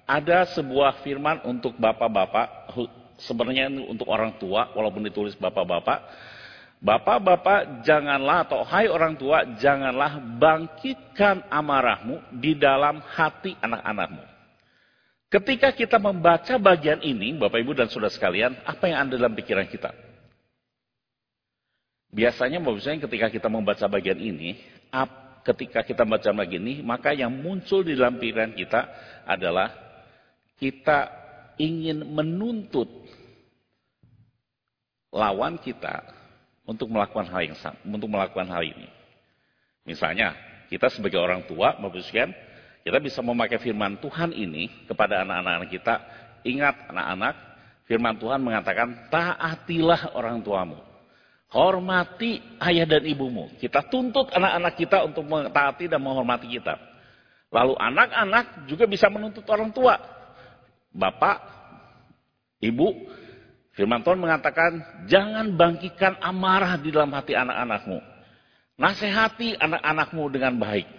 ada 0.08 0.48
sebuah 0.52 1.04
firman 1.04 1.44
untuk 1.44 1.76
bapak-bapak, 1.76 2.72
sebenarnya 3.20 3.68
untuk 3.88 4.08
orang 4.08 4.36
tua, 4.40 4.72
walaupun 4.72 5.04
ditulis 5.04 5.36
bapak-bapak, 5.36 6.04
Bapak-bapak 6.78 7.82
janganlah 7.82 8.46
atau 8.46 8.62
hai 8.62 8.86
orang 8.86 9.18
tua 9.18 9.42
janganlah 9.58 10.22
bangkitkan 10.38 11.42
amarahmu 11.50 12.38
di 12.38 12.54
dalam 12.54 13.02
hati 13.02 13.58
anak-anakmu. 13.58 14.22
Ketika 15.28 15.74
kita 15.74 15.98
membaca 15.98 16.54
bagian 16.56 17.02
ini, 17.02 17.34
Bapak 17.34 17.60
Ibu 17.60 17.74
dan 17.74 17.90
Saudara 17.90 18.14
sekalian, 18.14 18.54
apa 18.62 18.88
yang 18.88 19.04
ada 19.04 19.18
dalam 19.18 19.34
pikiran 19.34 19.66
kita? 19.66 19.90
Biasanya 22.14 22.62
Ibu 22.62 23.02
ketika 23.04 23.28
kita 23.28 23.50
membaca 23.50 23.84
bagian 23.90 24.16
ini, 24.16 24.56
ketika 25.44 25.84
kita 25.86 26.02
membaca 26.06 26.30
bagian 26.32 26.62
ini, 26.64 26.80
maka 26.84 27.14
yang 27.14 27.32
muncul 27.32 27.82
di 27.82 27.94
dalam 27.94 28.16
pikiran 28.16 28.52
kita 28.54 28.80
adalah 29.24 29.72
kita 30.58 31.10
ingin 31.58 32.06
menuntut 32.06 32.86
lawan 35.14 35.58
kita 35.58 36.04
untuk 36.68 36.92
melakukan 36.92 37.26
hal 37.32 37.42
yang 37.48 37.58
sama, 37.58 37.78
untuk 37.84 38.10
melakukan 38.12 38.48
hal 38.52 38.62
ini. 38.62 38.88
Misalnya, 39.88 40.36
kita 40.68 40.92
sebagai 40.92 41.16
orang 41.16 41.48
tua, 41.48 41.72
sekalian, 42.04 42.36
kita 42.84 42.98
bisa 43.00 43.20
memakai 43.24 43.56
firman 43.56 43.96
Tuhan 44.00 44.36
ini 44.36 44.84
kepada 44.84 45.24
anak-anak 45.24 45.68
kita. 45.72 45.94
Ingat 46.44 46.92
anak-anak, 46.92 47.34
firman 47.88 48.14
Tuhan 48.20 48.40
mengatakan, 48.44 49.08
taatilah 49.08 50.12
orang 50.12 50.44
tuamu. 50.44 50.87
Hormati 51.48 52.44
ayah 52.60 52.84
dan 52.84 53.08
ibumu. 53.08 53.48
Kita 53.56 53.80
tuntut 53.88 54.28
anak-anak 54.28 54.74
kita 54.76 55.00
untuk 55.08 55.24
mentaati 55.24 55.88
dan 55.88 56.04
menghormati 56.04 56.44
kita. 56.44 56.76
Lalu 57.48 57.72
anak-anak 57.80 58.68
juga 58.68 58.84
bisa 58.84 59.08
menuntut 59.08 59.48
orang 59.48 59.72
tua. 59.72 59.96
Bapak, 60.92 61.40
ibu, 62.60 62.92
Firman 63.72 64.02
Tuhan 64.02 64.18
mengatakan, 64.18 65.06
jangan 65.06 65.54
bangkitkan 65.54 66.18
amarah 66.18 66.74
di 66.82 66.90
dalam 66.90 67.14
hati 67.14 67.38
anak-anakmu. 67.38 68.02
Nasihati 68.74 69.54
anak-anakmu 69.54 70.22
dengan 70.34 70.58
baik. 70.58 70.98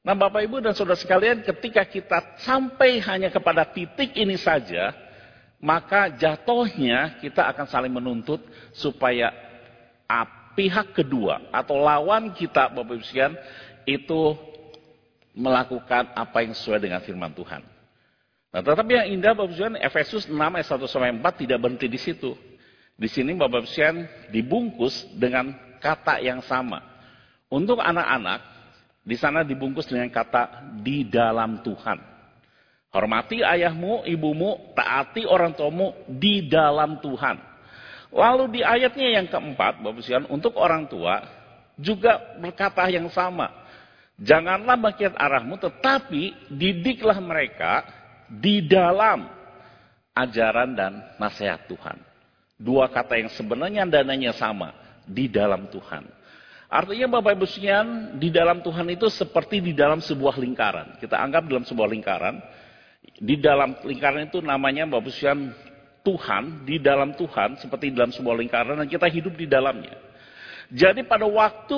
Nah 0.00 0.16
Bapak 0.16 0.40
Ibu 0.48 0.64
dan 0.64 0.72
Saudara 0.72 0.96
sekalian, 0.96 1.44
ketika 1.44 1.84
kita 1.84 2.40
sampai 2.40 3.04
hanya 3.04 3.28
kepada 3.28 3.68
titik 3.68 4.16
ini 4.16 4.40
saja, 4.40 4.96
maka 5.60 6.08
jatuhnya 6.14 7.20
kita 7.20 7.44
akan 7.52 7.66
saling 7.68 7.92
menuntut 7.92 8.40
supaya 8.72 9.45
pihak 10.56 10.96
kedua 10.96 11.52
atau 11.52 11.76
lawan 11.76 12.32
kita 12.32 12.72
Bapak 12.72 12.96
Ibu 12.96 13.04
sekalian 13.04 13.36
itu 13.84 14.34
melakukan 15.36 16.16
apa 16.16 16.40
yang 16.40 16.56
sesuai 16.56 16.80
dengan 16.80 17.04
firman 17.04 17.30
Tuhan. 17.36 17.60
Nah, 18.50 18.64
tetapi 18.64 18.92
yang 18.96 19.08
indah 19.20 19.36
Bapak 19.36 19.52
Ibu 19.52 19.76
Efesus 19.84 20.24
6 20.26 20.32
ayat 20.32 20.66
1 20.66 20.88
sampai 20.88 21.12
4 21.12 21.42
tidak 21.44 21.58
berhenti 21.60 21.86
di 21.92 22.00
situ. 22.00 22.32
Di 22.96 23.08
sini 23.12 23.36
Bapak 23.36 23.68
Ibu 23.68 24.32
dibungkus 24.32 25.04
dengan 25.12 25.52
kata 25.76 26.24
yang 26.24 26.40
sama. 26.40 26.80
Untuk 27.52 27.78
anak-anak, 27.78 28.40
di 29.06 29.14
sana 29.14 29.46
dibungkus 29.46 29.86
dengan 29.86 30.10
kata 30.10 30.74
di 30.80 31.06
dalam 31.06 31.60
Tuhan. 31.62 32.00
Hormati 32.90 33.44
ayahmu, 33.44 34.08
ibumu, 34.08 34.72
taati 34.72 35.28
orang 35.28 35.52
tuamu 35.52 35.92
di 36.08 36.48
dalam 36.48 36.96
Tuhan. 37.04 37.36
Lalu 38.14 38.58
di 38.58 38.60
ayatnya 38.62 39.20
yang 39.20 39.26
keempat, 39.26 39.82
Bapak 39.82 40.02
Ibu 40.02 40.30
untuk 40.30 40.54
orang 40.56 40.86
tua 40.86 41.22
juga 41.76 42.36
berkata 42.40 42.88
yang 42.88 43.06
sama. 43.12 43.52
Janganlah 44.16 44.80
makiat 44.80 45.12
arahmu, 45.12 45.60
tetapi 45.60 46.48
didiklah 46.48 47.20
mereka 47.20 47.84
di 48.32 48.64
dalam 48.64 49.28
ajaran 50.16 50.72
dan 50.72 51.04
nasihat 51.20 51.68
Tuhan. 51.68 52.00
Dua 52.56 52.88
kata 52.88 53.20
yang 53.20 53.28
sebenarnya 53.28 53.84
dananya 53.84 54.32
sama, 54.32 54.72
di 55.04 55.28
dalam 55.28 55.68
Tuhan. 55.68 56.08
Artinya 56.66 57.20
Bapak 57.20 57.36
Ibu 57.38 57.46
sekalian, 57.46 58.18
di 58.18 58.32
dalam 58.32 58.64
Tuhan 58.64 58.88
itu 58.90 59.06
seperti 59.06 59.62
di 59.62 59.76
dalam 59.76 60.02
sebuah 60.02 60.40
lingkaran. 60.40 60.98
Kita 60.98 61.20
anggap 61.20 61.46
dalam 61.46 61.62
sebuah 61.62 61.88
lingkaran. 61.92 62.40
Di 63.20 63.38
dalam 63.38 63.78
lingkaran 63.86 64.26
itu 64.26 64.42
namanya 64.42 64.88
Bapak 64.88 65.06
Ibu 65.06 65.12
Tuhan, 66.06 66.62
di 66.62 66.78
dalam 66.78 67.18
Tuhan 67.18 67.58
seperti 67.58 67.90
dalam 67.90 68.14
sebuah 68.14 68.38
lingkaran 68.38 68.78
dan 68.78 68.86
kita 68.86 69.10
hidup 69.10 69.34
di 69.34 69.50
dalamnya. 69.50 69.98
Jadi 70.70 71.02
pada 71.02 71.26
waktu 71.26 71.74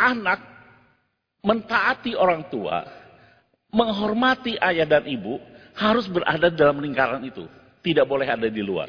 anak 0.00 0.40
mentaati 1.44 2.16
orang 2.16 2.48
tua, 2.48 2.88
menghormati 3.68 4.56
ayah 4.56 4.88
dan 4.88 5.04
ibu, 5.04 5.36
harus 5.76 6.08
berada 6.08 6.48
dalam 6.48 6.80
lingkaran 6.80 7.20
itu. 7.28 7.44
Tidak 7.84 8.08
boleh 8.08 8.24
ada 8.24 8.48
di 8.48 8.64
luar. 8.64 8.88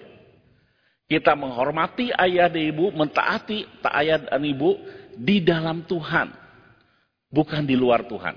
Kita 1.11 1.35
menghormati 1.35 2.15
ayah 2.15 2.47
dan 2.47 2.63
ibu, 2.71 2.87
mentaati 2.95 3.67
ayah 3.83 4.23
dan 4.23 4.43
ibu 4.47 4.79
di 5.19 5.43
dalam 5.43 5.83
Tuhan. 5.83 6.31
Bukan 7.27 7.67
di 7.67 7.75
luar 7.75 8.07
Tuhan. 8.07 8.33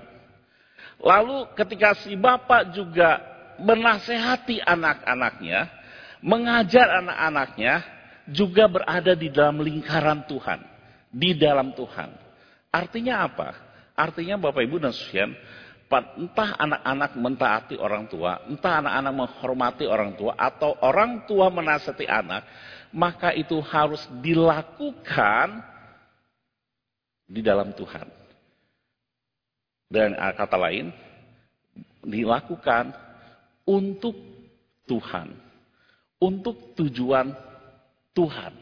Lalu 0.99 1.55
ketika 1.55 1.95
si 2.03 2.13
bapak 2.19 2.75
juga 2.75 3.19
menasehati 3.59 4.61
anak-anaknya, 4.61 5.82
mengajar 6.23 7.03
anak-anaknya, 7.03 7.83
juga 8.31 8.71
berada 8.71 9.11
di 9.13 9.27
dalam 9.27 9.59
lingkaran 9.59 10.23
Tuhan. 10.23 10.63
Di 11.11 11.35
dalam 11.35 11.75
Tuhan. 11.75 12.15
Artinya 12.71 13.27
apa? 13.27 13.53
Artinya 13.93 14.39
Bapak 14.39 14.63
Ibu 14.65 14.81
dan 14.81 14.95
Susian, 14.95 15.35
entah 15.93 16.57
anak-anak 16.57 17.11
mentaati 17.13 17.75
orang 17.77 18.09
tua, 18.09 18.41
entah 18.49 18.81
anak-anak 18.81 19.13
menghormati 19.13 19.85
orang 19.85 20.17
tua, 20.17 20.33
atau 20.33 20.73
orang 20.81 21.29
tua 21.29 21.53
menasihati 21.53 22.09
anak, 22.09 22.41
maka 22.89 23.29
itu 23.37 23.61
harus 23.61 24.01
dilakukan 24.25 25.61
di 27.29 27.45
dalam 27.45 27.69
Tuhan. 27.77 28.09
Dan 29.93 30.17
kata 30.17 30.57
lain, 30.57 30.89
dilakukan 32.01 32.89
untuk 33.69 34.17
Tuhan, 34.89 35.29
untuk 36.23 36.71
tujuan 36.79 37.35
Tuhan. 38.15 38.55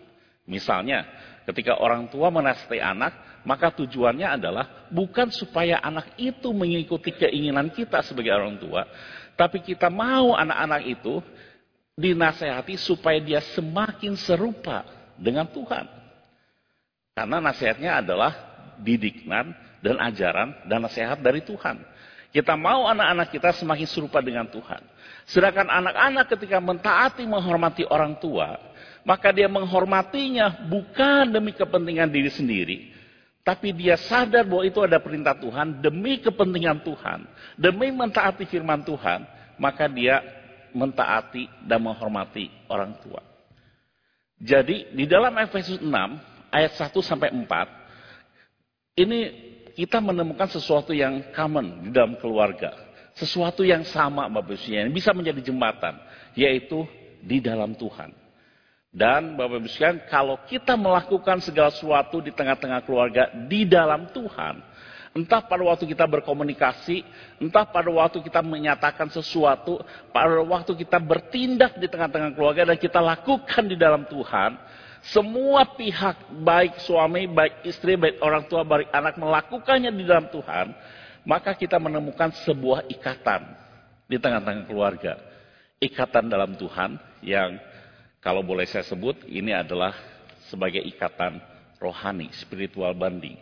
Misalnya, 0.49 1.05
ketika 1.45 1.77
orang 1.77 2.09
tua 2.09 2.33
menasihati 2.33 2.81
anak, 2.81 3.13
maka 3.45 3.69
tujuannya 3.69 4.41
adalah 4.41 4.89
bukan 4.89 5.29
supaya 5.29 5.77
anak 5.77 6.17
itu 6.17 6.49
mengikuti 6.49 7.13
keinginan 7.13 7.69
kita 7.69 8.01
sebagai 8.01 8.33
orang 8.33 8.57
tua, 8.57 8.89
tapi 9.37 9.61
kita 9.61 9.93
mau 9.93 10.33
anak-anak 10.33 10.81
itu 10.89 11.21
dinasehati 11.97 12.81
supaya 12.81 13.21
dia 13.21 13.41
semakin 13.53 14.17
serupa 14.17 14.81
dengan 15.17 15.45
Tuhan. 15.45 15.85
Karena 17.13 17.37
nasihatnya 17.37 18.01
adalah 18.01 18.31
didiknan 18.81 19.53
dan 19.83 19.95
ajaran 20.01 20.57
dan 20.65 20.79
nasihat 20.81 21.19
dari 21.21 21.45
Tuhan. 21.45 21.81
Kita 22.31 22.55
mau 22.55 22.87
anak-anak 22.87 23.27
kita 23.29 23.51
semakin 23.59 23.87
serupa 23.89 24.23
dengan 24.23 24.47
Tuhan. 24.47 24.79
Sedangkan 25.31 25.71
anak-anak 25.71 26.27
ketika 26.35 26.59
mentaati 26.59 27.23
menghormati 27.23 27.87
orang 27.87 28.19
tua, 28.19 28.59
maka 29.07 29.31
dia 29.31 29.47
menghormatinya 29.47 30.67
bukan 30.67 31.31
demi 31.31 31.55
kepentingan 31.55 32.11
diri 32.11 32.27
sendiri, 32.27 32.77
tapi 33.41 33.73
dia 33.73 33.97
sadar 33.97 34.45
bahwa 34.45 34.61
itu 34.61 34.77
ada 34.85 35.01
perintah 35.01 35.33
Tuhan 35.33 35.81
demi 35.81 36.21
kepentingan 36.21 36.85
Tuhan. 36.85 37.25
Demi 37.57 37.89
mentaati 37.89 38.45
firman 38.45 38.85
Tuhan. 38.85 39.25
Maka 39.57 39.89
dia 39.89 40.21
mentaati 40.73 41.49
dan 41.65 41.81
menghormati 41.81 42.49
orang 42.69 42.93
tua. 43.01 43.21
Jadi 44.41 44.93
di 44.93 45.05
dalam 45.05 45.33
Efesus 45.37 45.81
6 45.81 45.89
ayat 46.53 46.71
1 46.77 46.93
sampai 47.01 47.29
4. 47.33 48.99
Ini 49.01 49.19
kita 49.73 49.97
menemukan 50.01 50.49
sesuatu 50.49 50.93
yang 50.93 51.33
common 51.33 51.87
di 51.87 51.89
dalam 51.93 52.17
keluarga. 52.21 52.90
Sesuatu 53.21 53.61
yang 53.61 53.85
sama 53.85 54.25
Bapak 54.25 54.57
Ibu 54.57 54.73
yang 54.73 54.89
bisa 54.89 55.13
menjadi 55.13 55.53
jembatan. 55.53 55.93
Yaitu 56.33 56.89
di 57.21 57.37
dalam 57.37 57.77
Tuhan. 57.77 58.09
Dan 58.89 59.37
Bapak 59.37 59.61
Ibu 59.61 59.69
sekalian, 59.69 60.01
kalau 60.09 60.41
kita 60.49 60.73
melakukan 60.73 61.37
segala 61.45 61.69
sesuatu 61.69 62.17
di 62.17 62.33
tengah-tengah 62.33 62.81
keluarga 62.81 63.29
di 63.45 63.69
dalam 63.69 64.09
Tuhan, 64.09 64.71
Entah 65.11 65.43
pada 65.43 65.59
waktu 65.67 65.91
kita 65.91 66.07
berkomunikasi, 66.07 67.03
entah 67.43 67.67
pada 67.67 67.91
waktu 67.91 68.23
kita 68.23 68.39
menyatakan 68.39 69.11
sesuatu, 69.11 69.83
pada 70.07 70.39
waktu 70.39 70.71
kita 70.71 71.03
bertindak 71.03 71.75
di 71.75 71.91
tengah-tengah 71.91 72.31
keluarga 72.31 72.71
dan 72.71 72.79
kita 72.79 73.03
lakukan 73.03 73.63
di 73.67 73.75
dalam 73.75 74.07
Tuhan, 74.07 74.55
semua 75.03 75.67
pihak, 75.67 76.31
baik 76.47 76.79
suami, 76.87 77.27
baik 77.27 77.59
istri, 77.67 77.99
baik 77.99 78.23
orang 78.23 78.47
tua, 78.47 78.63
baik 78.63 78.87
anak 78.95 79.19
melakukannya 79.19 79.91
di 79.91 80.07
dalam 80.07 80.31
Tuhan, 80.31 80.71
maka 81.23 81.53
kita 81.53 81.77
menemukan 81.77 82.33
sebuah 82.45 82.89
ikatan 82.89 83.41
di 84.09 84.17
tengah-tengah 84.17 84.65
keluarga. 84.67 85.17
Ikatan 85.81 86.29
dalam 86.29 86.53
Tuhan 86.57 86.97
yang 87.25 87.57
kalau 88.21 88.45
boleh 88.45 88.69
saya 88.69 88.85
sebut 88.85 89.25
ini 89.25 89.49
adalah 89.49 89.97
sebagai 90.45 90.81
ikatan 90.85 91.41
rohani, 91.81 92.29
spiritual 92.37 92.93
banding. 92.93 93.33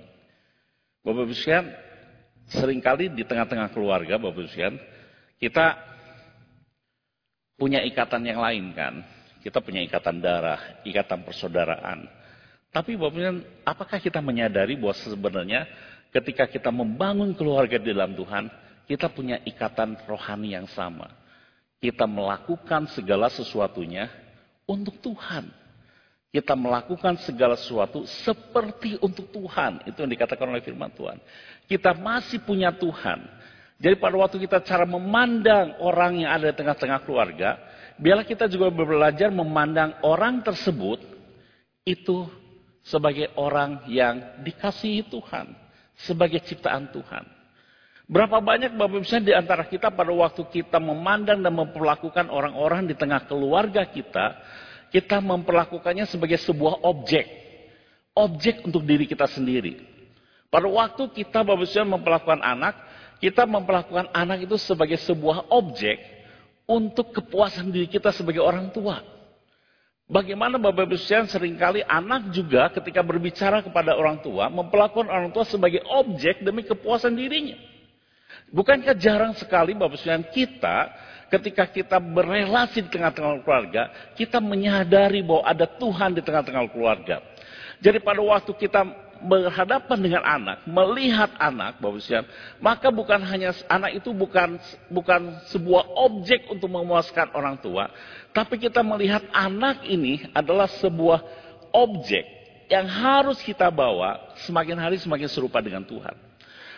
Bapak 1.04 1.28
Ibu 1.28 1.36
sekalian, 1.36 1.68
sering 2.48 2.80
kali 2.80 3.12
di 3.12 3.28
tengah-tengah 3.28 3.76
keluarga, 3.76 4.16
Bapak 4.16 4.40
Ibu 4.40 4.50
sekalian, 4.52 4.78
kita 5.36 5.76
punya 7.60 7.84
ikatan 7.84 8.24
yang 8.24 8.40
lain 8.40 8.72
kan. 8.72 9.04
Kita 9.40 9.64
punya 9.64 9.80
ikatan 9.84 10.20
darah, 10.20 10.84
ikatan 10.88 11.28
persaudaraan. 11.28 12.08
Tapi 12.72 12.96
Bapak 12.96 13.20
Ibu 13.20 13.40
apakah 13.68 14.00
kita 14.00 14.24
menyadari 14.24 14.80
bahwa 14.80 14.96
sebenarnya 14.96 15.68
ketika 16.10 16.50
kita 16.50 16.70
membangun 16.74 17.34
keluarga 17.38 17.78
di 17.78 17.94
dalam 17.94 18.14
Tuhan, 18.18 18.50
kita 18.86 19.10
punya 19.10 19.42
ikatan 19.46 19.98
rohani 20.10 20.58
yang 20.58 20.68
sama. 20.72 21.14
Kita 21.80 22.04
melakukan 22.04 22.92
segala 22.92 23.32
sesuatunya 23.32 24.12
untuk 24.68 25.00
Tuhan 25.00 25.60
kita 26.30 26.54
melakukan 26.54 27.18
segala 27.26 27.58
sesuatu 27.58 28.06
seperti 28.06 29.02
untuk 29.02 29.34
Tuhan. 29.34 29.82
Itu 29.90 30.06
yang 30.06 30.14
dikatakan 30.14 30.46
oleh 30.46 30.62
firman 30.62 30.94
Tuhan. 30.94 31.18
Kita 31.66 31.98
masih 31.98 32.42
punya 32.46 32.70
Tuhan. 32.70 33.26
Jadi 33.82 33.96
pada 33.98 34.16
waktu 34.20 34.38
kita 34.38 34.62
cara 34.62 34.86
memandang 34.86 35.80
orang 35.82 36.22
yang 36.22 36.32
ada 36.36 36.54
di 36.54 36.56
tengah-tengah 36.56 37.02
keluarga, 37.02 37.58
biarlah 37.98 38.28
kita 38.28 38.46
juga 38.46 38.70
belajar 38.70 39.34
memandang 39.34 39.98
orang 40.06 40.46
tersebut 40.46 41.02
itu 41.88 42.30
sebagai 42.86 43.34
orang 43.34 43.88
yang 43.90 44.44
dikasihi 44.46 45.10
Tuhan, 45.10 45.56
sebagai 46.04 46.40
ciptaan 46.44 46.92
Tuhan. 46.92 47.26
Berapa 48.10 48.42
banyak 48.42 48.74
Bapak 48.74 49.06
Ibu 49.06 49.22
di 49.22 49.34
antara 49.38 49.70
kita 49.70 49.94
pada 49.94 50.10
waktu 50.10 50.42
kita 50.50 50.82
memandang 50.82 51.46
dan 51.46 51.54
memperlakukan 51.54 52.26
orang-orang 52.34 52.90
di 52.90 52.98
tengah 52.98 53.22
keluarga 53.30 53.86
kita, 53.86 54.34
kita 54.90 55.22
memperlakukannya 55.22 56.10
sebagai 56.10 56.42
sebuah 56.42 56.82
objek. 56.90 57.30
Objek 58.18 58.66
untuk 58.66 58.82
diri 58.82 59.06
kita 59.06 59.30
sendiri. 59.30 59.78
Pada 60.50 60.66
waktu 60.66 61.06
kita 61.14 61.46
Bapak 61.46 61.70
Ibu 61.70 61.86
memperlakukan 61.86 62.42
anak, 62.42 62.74
kita 63.22 63.46
memperlakukan 63.46 64.10
anak 64.10 64.50
itu 64.50 64.58
sebagai 64.58 64.98
sebuah 64.98 65.54
objek 65.54 66.02
untuk 66.66 67.14
kepuasan 67.14 67.70
diri 67.70 67.86
kita 67.86 68.10
sebagai 68.10 68.42
orang 68.42 68.74
tua. 68.74 69.19
Bagaimana 70.10 70.58
Bapak 70.58 70.90
Ibu 70.90 70.98
sekalian 70.98 71.30
sering 71.30 71.54
kali 71.54 71.86
anak 71.86 72.34
juga 72.34 72.74
ketika 72.74 73.06
berbicara 73.06 73.62
kepada 73.62 73.94
orang 73.94 74.18
tua, 74.26 74.50
memperlakukan 74.50 75.06
orang 75.06 75.30
tua 75.30 75.46
sebagai 75.46 75.86
objek 75.86 76.42
demi 76.42 76.66
kepuasan 76.66 77.14
dirinya. 77.14 77.54
Bukankah 78.50 78.98
jarang 78.98 79.38
sekali 79.38 79.78
Bapak 79.78 80.02
Ibu 80.02 80.34
kita 80.34 80.78
ketika 81.30 81.70
kita 81.70 82.02
berelasi 82.02 82.82
di 82.82 82.90
tengah-tengah 82.90 83.46
keluarga, 83.46 83.94
kita 84.18 84.42
menyadari 84.42 85.22
bahwa 85.22 85.46
ada 85.46 85.70
Tuhan 85.70 86.18
di 86.18 86.26
tengah-tengah 86.26 86.66
keluarga. 86.74 87.22
Jadi 87.78 88.02
pada 88.02 88.26
waktu 88.26 88.50
kita 88.58 89.09
berhadapan 89.24 90.00
dengan 90.00 90.24
anak, 90.24 90.58
melihat 90.64 91.32
anak, 91.40 91.80
Bapak 91.80 92.00
Ibu 92.00 92.20
maka 92.64 92.88
bukan 92.92 93.20
hanya 93.28 93.52
anak 93.68 94.00
itu 94.00 94.16
bukan 94.16 94.56
bukan 94.88 95.40
sebuah 95.52 95.84
objek 96.08 96.48
untuk 96.48 96.72
memuaskan 96.72 97.32
orang 97.36 97.60
tua, 97.60 97.92
tapi 98.32 98.56
kita 98.60 98.80
melihat 98.80 99.24
anak 99.36 99.84
ini 99.84 100.28
adalah 100.32 100.72
sebuah 100.80 101.20
objek 101.76 102.26
yang 102.70 102.86
harus 102.86 103.42
kita 103.42 103.68
bawa 103.74 104.36
semakin 104.46 104.78
hari 104.78 104.98
semakin 105.02 105.28
serupa 105.28 105.60
dengan 105.60 105.82
Tuhan. 105.84 106.14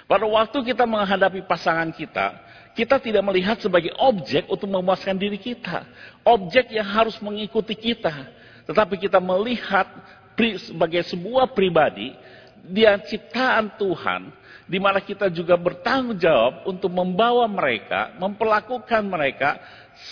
Pada 0.08 0.28
waktu 0.28 0.76
kita 0.76 0.84
menghadapi 0.84 1.48
pasangan 1.48 1.88
kita, 1.96 2.36
kita 2.76 3.00
tidak 3.00 3.24
melihat 3.24 3.60
sebagai 3.60 3.92
objek 4.00 4.48
untuk 4.48 4.68
memuaskan 4.68 5.16
diri 5.16 5.40
kita. 5.40 5.88
Objek 6.24 6.72
yang 6.72 6.88
harus 6.88 7.16
mengikuti 7.24 7.76
kita. 7.76 8.12
Tetapi 8.68 9.00
kita 9.00 9.20
melihat 9.20 9.88
sebagai 10.38 11.04
sebuah 11.08 11.52
pribadi, 11.54 12.14
dia 12.66 12.98
ciptaan 13.02 13.76
Tuhan, 13.78 14.32
di 14.70 14.78
mana 14.78 15.02
kita 15.02 15.28
juga 15.34 15.58
bertanggung 15.58 16.18
jawab 16.18 16.66
untuk 16.70 16.94
membawa 16.94 17.46
mereka, 17.50 18.16
memperlakukan 18.18 19.02
mereka 19.04 19.60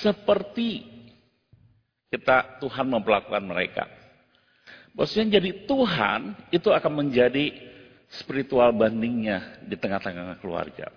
seperti 0.01 0.85
kita 2.09 2.57
Tuhan 2.57 2.89
memperlakukan 2.89 3.43
mereka. 3.45 3.85
Maksudnya 4.97 5.37
jadi 5.39 5.69
Tuhan 5.69 6.33
itu 6.49 6.73
akan 6.73 7.05
menjadi 7.05 7.53
spiritual 8.09 8.73
bandingnya 8.73 9.61
di 9.61 9.77
tengah-tengah 9.77 10.41
keluarga. 10.41 10.89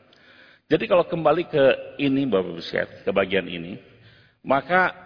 Jadi 0.72 0.88
kalau 0.88 1.04
kembali 1.04 1.44
ke 1.52 1.64
ini 2.00 2.24
Bapak 2.24 2.64
Ibu 2.64 3.04
ke 3.04 3.10
bagian 3.12 3.44
ini, 3.44 3.76
maka 4.40 4.96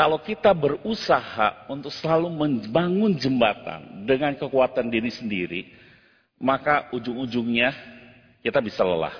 kalau 0.00 0.16
kita 0.16 0.56
berusaha 0.56 1.68
untuk 1.68 1.92
selalu 1.92 2.32
membangun 2.32 3.12
jembatan 3.20 4.08
dengan 4.08 4.32
kekuatan 4.32 4.88
diri 4.88 5.12
sendiri, 5.12 5.68
maka 6.40 6.88
ujung-ujungnya 6.96 7.68
kita 8.40 8.64
bisa 8.64 8.80
lelah, 8.80 9.12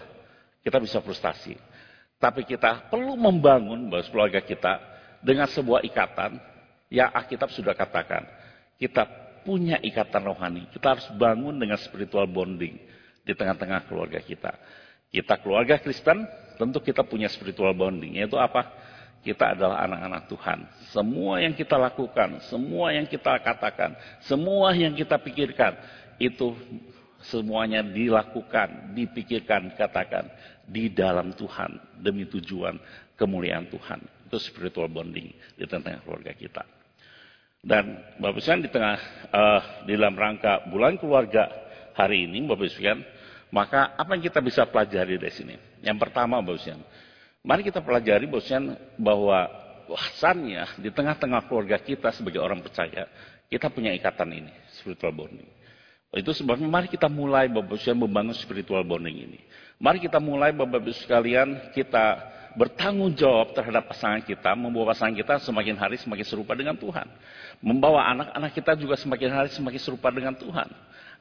kita 0.64 0.80
bisa 0.80 1.04
frustasi. 1.04 1.52
Tapi 2.16 2.48
kita 2.48 2.88
perlu 2.88 3.12
membangun 3.12 3.92
bahwa 3.92 4.08
keluarga 4.08 4.40
kita 4.40 4.80
dengan 5.20 5.44
sebuah 5.52 5.84
ikatan 5.84 6.40
yang 6.88 7.12
Alkitab 7.12 7.52
sudah 7.52 7.76
katakan. 7.76 8.24
Kita 8.80 9.04
punya 9.44 9.76
ikatan 9.84 10.32
rohani. 10.32 10.64
Kita 10.72 10.96
harus 10.96 11.04
bangun 11.12 11.60
dengan 11.60 11.76
spiritual 11.76 12.24
bonding 12.24 12.80
di 13.20 13.32
tengah-tengah 13.36 13.84
keluarga 13.84 14.16
kita. 14.24 14.56
Kita 15.12 15.36
keluarga 15.44 15.76
Kristen, 15.76 16.24
tentu 16.56 16.80
kita 16.80 17.04
punya 17.04 17.28
spiritual 17.28 17.76
bonding. 17.76 18.16
Yaitu 18.16 18.40
apa? 18.40 18.88
Kita 19.20 19.52
adalah 19.52 19.84
anak-anak 19.84 20.32
Tuhan. 20.32 20.58
Semua 20.96 21.44
yang 21.44 21.52
kita 21.52 21.76
lakukan, 21.76 22.40
semua 22.48 22.96
yang 22.96 23.04
kita 23.04 23.36
katakan, 23.44 23.92
semua 24.24 24.72
yang 24.72 24.96
kita 24.96 25.20
pikirkan, 25.20 25.76
itu 26.16 26.56
semuanya 27.28 27.84
dilakukan, 27.84 28.96
dipikirkan, 28.96 29.76
katakan 29.76 30.24
di 30.64 30.88
dalam 30.88 31.36
Tuhan 31.36 32.00
demi 32.00 32.24
tujuan 32.24 32.80
kemuliaan 33.20 33.68
Tuhan. 33.68 34.00
Itu 34.30 34.40
spiritual 34.40 34.88
bonding 34.88 35.36
di 35.58 35.64
tengah 35.68 36.00
keluarga 36.00 36.32
kita. 36.32 36.64
Dan 37.60 38.00
Bapak 38.16 38.40
Ibu 38.40 38.64
di 38.64 38.70
tengah 38.72 38.96
uh, 39.28 39.62
di 39.84 39.92
dalam 40.00 40.16
rangka 40.16 40.64
bulan 40.72 40.96
keluarga 40.96 41.44
hari 41.92 42.24
ini, 42.24 42.40
Bapak 42.48 42.72
Ibu 42.72 43.04
maka 43.50 43.98
apa 43.98 44.14
yang 44.14 44.24
kita 44.24 44.40
bisa 44.40 44.62
pelajari 44.64 45.18
dari 45.18 45.34
sini? 45.34 45.54
Yang 45.82 45.98
pertama, 46.06 46.38
Bosian, 46.38 46.78
mari 47.40 47.64
kita 47.64 47.80
pelajari 47.80 48.28
Bosian 48.28 48.76
bahwa 49.00 49.48
bahwasannya 49.90 50.78
di 50.78 50.94
tengah-tengah 50.94 51.50
keluarga 51.50 51.74
kita 51.82 52.14
sebagai 52.14 52.38
orang 52.38 52.62
percaya, 52.62 53.10
kita 53.50 53.66
punya 53.66 53.90
ikatan 53.90 54.30
ini, 54.30 54.52
spiritual 54.78 55.10
bonding. 55.10 55.50
Itu 56.14 56.30
sebabnya 56.30 56.66
mari 56.66 56.86
kita 56.86 57.10
mulai 57.10 57.50
Bapak 57.50 57.82
membangun 57.94 58.34
spiritual 58.34 58.86
bonding 58.86 59.30
ini. 59.30 59.40
Mari 59.82 59.98
kita 60.02 60.22
mulai 60.22 60.54
Bapak 60.54 60.78
Ibu 60.82 60.94
sekalian 60.94 61.74
kita 61.74 62.18
bertanggung 62.58 63.14
jawab 63.14 63.54
terhadap 63.54 63.86
pasangan 63.86 64.22
kita, 64.22 64.54
membawa 64.58 64.90
pasangan 64.94 65.14
kita 65.14 65.38
semakin 65.42 65.78
hari 65.78 65.98
semakin 66.02 66.26
serupa 66.26 66.58
dengan 66.58 66.74
Tuhan. 66.74 67.06
Membawa 67.62 68.10
anak-anak 68.14 68.50
kita 68.54 68.72
juga 68.78 68.94
semakin 68.98 69.30
hari 69.30 69.50
semakin 69.54 69.80
serupa 69.82 70.10
dengan 70.10 70.34
Tuhan. 70.34 70.66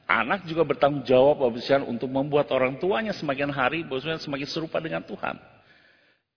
Anak 0.09 0.45
juga 0.49 0.65
bertanggung 0.65 1.05
jawab 1.05 1.41
Bapak 1.41 1.85
untuk 1.85 2.09
membuat 2.09 2.49
orang 2.49 2.81
tuanya 2.81 3.13
semakin 3.13 3.53
hari 3.53 3.85
Bapak 3.85 4.21
semakin 4.21 4.47
serupa 4.49 4.81
dengan 4.81 5.05
Tuhan. 5.05 5.37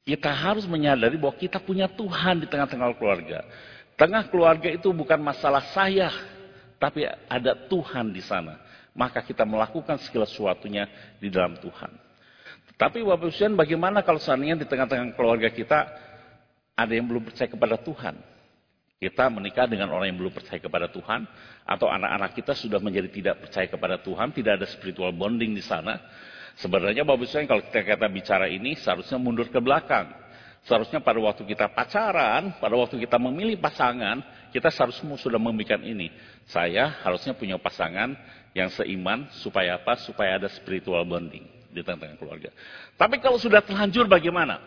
Kita 0.03 0.35
harus 0.35 0.67
menyadari 0.67 1.15
bahwa 1.15 1.38
kita 1.38 1.62
punya 1.62 1.87
Tuhan 1.87 2.43
di 2.43 2.47
tengah-tengah 2.51 2.91
keluarga. 2.99 3.47
Tengah 3.95 4.27
keluarga 4.27 4.67
itu 4.67 4.91
bukan 4.91 5.23
masalah 5.23 5.62
saya, 5.71 6.11
tapi 6.83 7.07
ada 7.07 7.55
Tuhan 7.55 8.11
di 8.11 8.19
sana. 8.19 8.59
Maka 8.93 9.23
kita 9.23 9.47
melakukan 9.47 10.03
segala 10.03 10.27
sesuatunya 10.27 10.91
di 11.23 11.31
dalam 11.31 11.55
Tuhan. 11.55 11.91
Tapi 12.75 12.99
Bapak 13.07 13.31
Ibu 13.31 13.55
bagaimana 13.55 14.03
kalau 14.03 14.19
seandainya 14.19 14.59
di 14.59 14.67
tengah-tengah 14.67 15.15
keluarga 15.15 15.47
kita 15.55 15.87
ada 16.75 16.93
yang 16.93 17.07
belum 17.07 17.31
percaya 17.31 17.47
kepada 17.47 17.79
Tuhan? 17.79 18.19
Kita 18.99 19.31
menikah 19.31 19.67
dengan 19.71 19.91
orang 19.95 20.15
yang 20.15 20.19
belum 20.19 20.35
percaya 20.35 20.59
kepada 20.59 20.87
Tuhan, 20.91 21.27
atau 21.67 21.91
anak-anak 21.91 22.38
kita 22.38 22.55
sudah 22.59 22.79
menjadi 22.79 23.11
tidak 23.11 23.35
percaya 23.47 23.67
kepada 23.67 23.99
Tuhan, 24.03 24.31
tidak 24.35 24.62
ada 24.62 24.67
spiritual 24.67 25.11
bonding 25.11 25.55
di 25.55 25.62
sana. 25.62 25.99
Sebenarnya 26.61 27.07
Bapak 27.07 27.25
Ibu 27.25 27.49
pada 27.49 27.62
kita, 27.65 27.81
kita 27.85 28.09
bicara 28.12 28.47
ini 28.51 28.77
seharusnya 28.77 29.17
mundur 29.17 29.49
ke 29.49 29.61
belakang. 29.62 30.12
Seharusnya 30.62 31.03
pada 31.03 31.19
waktu 31.19 31.43
kita 31.43 31.67
pacaran, 31.75 32.55
pada 32.62 32.75
waktu 32.79 33.03
kita 33.03 33.19
memilih 33.19 33.59
pasangan, 33.59 34.23
kita 34.55 34.71
seharusnya 34.71 35.19
sudah 35.19 35.41
memikirkan 35.41 35.83
ini. 35.83 36.07
Saya 36.47 37.03
harusnya 37.03 37.35
punya 37.35 37.59
pasangan 37.59 38.15
yang 38.55 38.71
seiman, 38.71 39.27
supaya 39.43 39.81
apa? 39.81 39.99
Supaya 39.99 40.38
ada 40.38 40.47
spiritual 40.53 41.03
bonding 41.03 41.43
di 41.73 41.81
tengah-tengah 41.83 42.15
keluarga. 42.21 42.51
Tapi 42.95 43.19
kalau 43.19 43.41
sudah 43.41 43.59
terlanjur 43.65 44.07
bagaimana? 44.07 44.61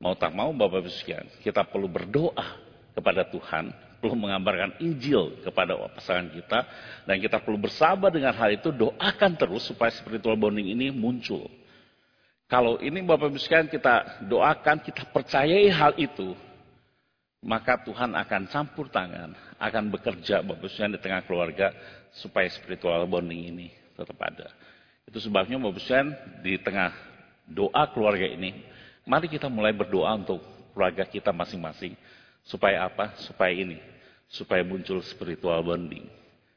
Mau 0.00 0.16
tak 0.16 0.32
mau 0.32 0.50
Bapak 0.50 0.82
Ibu 0.82 0.90
sekalian, 0.90 1.28
kita 1.44 1.62
perlu 1.68 1.86
berdoa 1.86 2.56
kepada 2.96 3.28
Tuhan, 3.28 3.70
perlu 4.00 4.16
mengabarkan 4.16 4.80
Injil 4.80 5.44
kepada 5.44 5.76
pasangan 5.92 6.32
kita, 6.32 6.58
dan 7.04 7.20
kita 7.20 7.36
perlu 7.38 7.60
bersabar 7.60 8.08
dengan 8.08 8.32
hal 8.32 8.56
itu, 8.56 8.72
doakan 8.72 9.36
terus 9.36 9.68
supaya 9.68 9.92
spiritual 9.92 10.40
bonding 10.40 10.72
ini 10.72 10.88
muncul. 10.88 11.46
Kalau 12.50 12.80
ini 12.82 13.04
Bapak 13.04 13.30
Ibu 13.30 13.38
sekalian 13.38 13.70
kita 13.70 14.26
doakan, 14.26 14.82
kita 14.82 15.06
percayai 15.12 15.70
hal 15.70 15.94
itu, 16.00 16.34
maka 17.44 17.78
Tuhan 17.84 18.16
akan 18.16 18.42
campur 18.50 18.90
tangan, 18.90 19.36
akan 19.60 19.84
bekerja 19.92 20.42
Bapak 20.42 20.64
Ibu 20.64 20.68
sekalian 20.72 20.96
di 20.96 21.00
tengah 21.04 21.22
keluarga, 21.28 21.70
supaya 22.10 22.48
spiritual 22.50 23.06
bonding 23.06 23.54
ini 23.54 23.68
tetap 23.94 24.18
ada. 24.18 24.50
Itu 25.06 25.22
sebabnya 25.22 25.60
Bapak 25.60 25.76
Ibu 25.76 25.80
sekalian 25.84 26.08
di 26.42 26.58
tengah 26.58 26.90
doa 27.46 27.84
keluarga 27.92 28.26
ini, 28.26 28.64
mari 29.04 29.28
kita 29.28 29.46
mulai 29.46 29.76
berdoa 29.76 30.16
untuk 30.16 30.42
keluarga 30.74 31.04
kita 31.06 31.30
masing-masing 31.30 31.94
Supaya 32.50 32.90
apa? 32.90 33.14
Supaya 33.22 33.54
ini. 33.54 33.78
Supaya 34.26 34.66
muncul 34.66 34.98
spiritual 35.06 35.62
bonding 35.62 36.06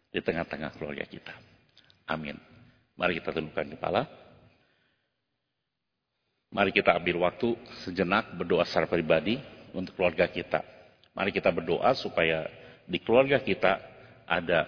di 0.09 0.19
tengah-tengah 0.21 0.73
keluarga 0.77 1.05
kita. 1.05 1.33
Amin. 2.09 2.37
Mari 2.97 3.21
kita 3.21 3.33
tundukkan 3.33 3.77
kepala. 3.77 4.09
Mari 6.53 6.69
kita 6.69 6.97
ambil 6.97 7.25
waktu 7.25 7.57
sejenak 7.85 8.33
berdoa 8.37 8.65
secara 8.65 8.85
pribadi 8.85 9.41
untuk 9.73 9.97
keluarga 9.97 10.29
kita. 10.29 10.61
Mari 11.17 11.33
kita 11.33 11.49
berdoa 11.49 11.97
supaya 11.97 12.45
di 12.85 13.01
keluarga 13.01 13.41
kita 13.41 13.81
ada 14.29 14.65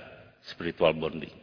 spiritual 0.49 0.97
bonding. 0.97 1.33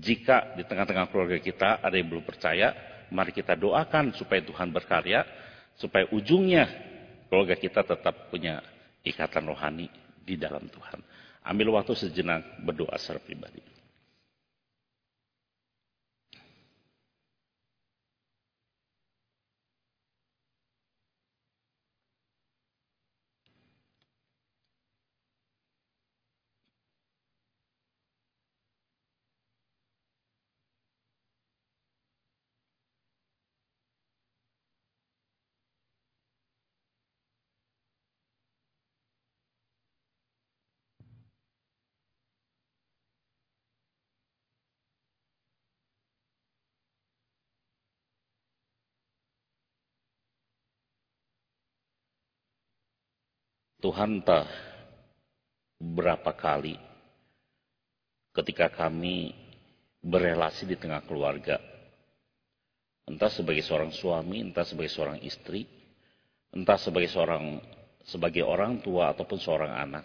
Jika 0.00 0.56
di 0.56 0.64
tengah-tengah 0.64 1.08
keluarga 1.08 1.40
kita 1.40 1.80
ada 1.80 1.96
yang 1.96 2.08
belum 2.08 2.24
percaya, 2.24 2.72
mari 3.12 3.32
kita 3.32 3.56
doakan 3.56 4.16
supaya 4.16 4.40
Tuhan 4.44 4.72
berkarya, 4.72 5.24
supaya 5.76 6.08
ujungnya 6.12 6.68
keluarga 7.30 7.54
kita 7.54 7.86
tetap 7.86 8.26
punya 8.28 8.58
ikatan 9.06 9.46
rohani 9.46 9.86
di 10.26 10.34
dalam 10.34 10.66
Tuhan. 10.66 10.98
Ambil 11.46 11.72
waktu 11.78 11.94
sejenak 11.96 12.66
berdoa 12.66 12.98
secara 12.98 13.22
pribadi. 13.22 13.69
Tuhan 53.80 54.20
entah 54.20 54.44
berapa 55.80 56.36
kali 56.36 56.76
ketika 58.36 58.68
kami 58.68 59.32
berelasi 60.04 60.68
di 60.68 60.76
tengah 60.76 61.00
keluarga, 61.08 61.56
entah 63.08 63.32
sebagai 63.32 63.64
seorang 63.64 63.88
suami, 63.92 64.44
entah 64.44 64.68
sebagai 64.68 64.92
seorang 64.92 65.24
istri, 65.24 65.64
entah 66.52 66.76
sebagai 66.76 67.08
seorang 67.08 67.56
sebagai 68.04 68.44
orang 68.44 68.80
tua 68.84 69.12
ataupun 69.16 69.38
seorang 69.40 69.72
anak. 69.72 70.04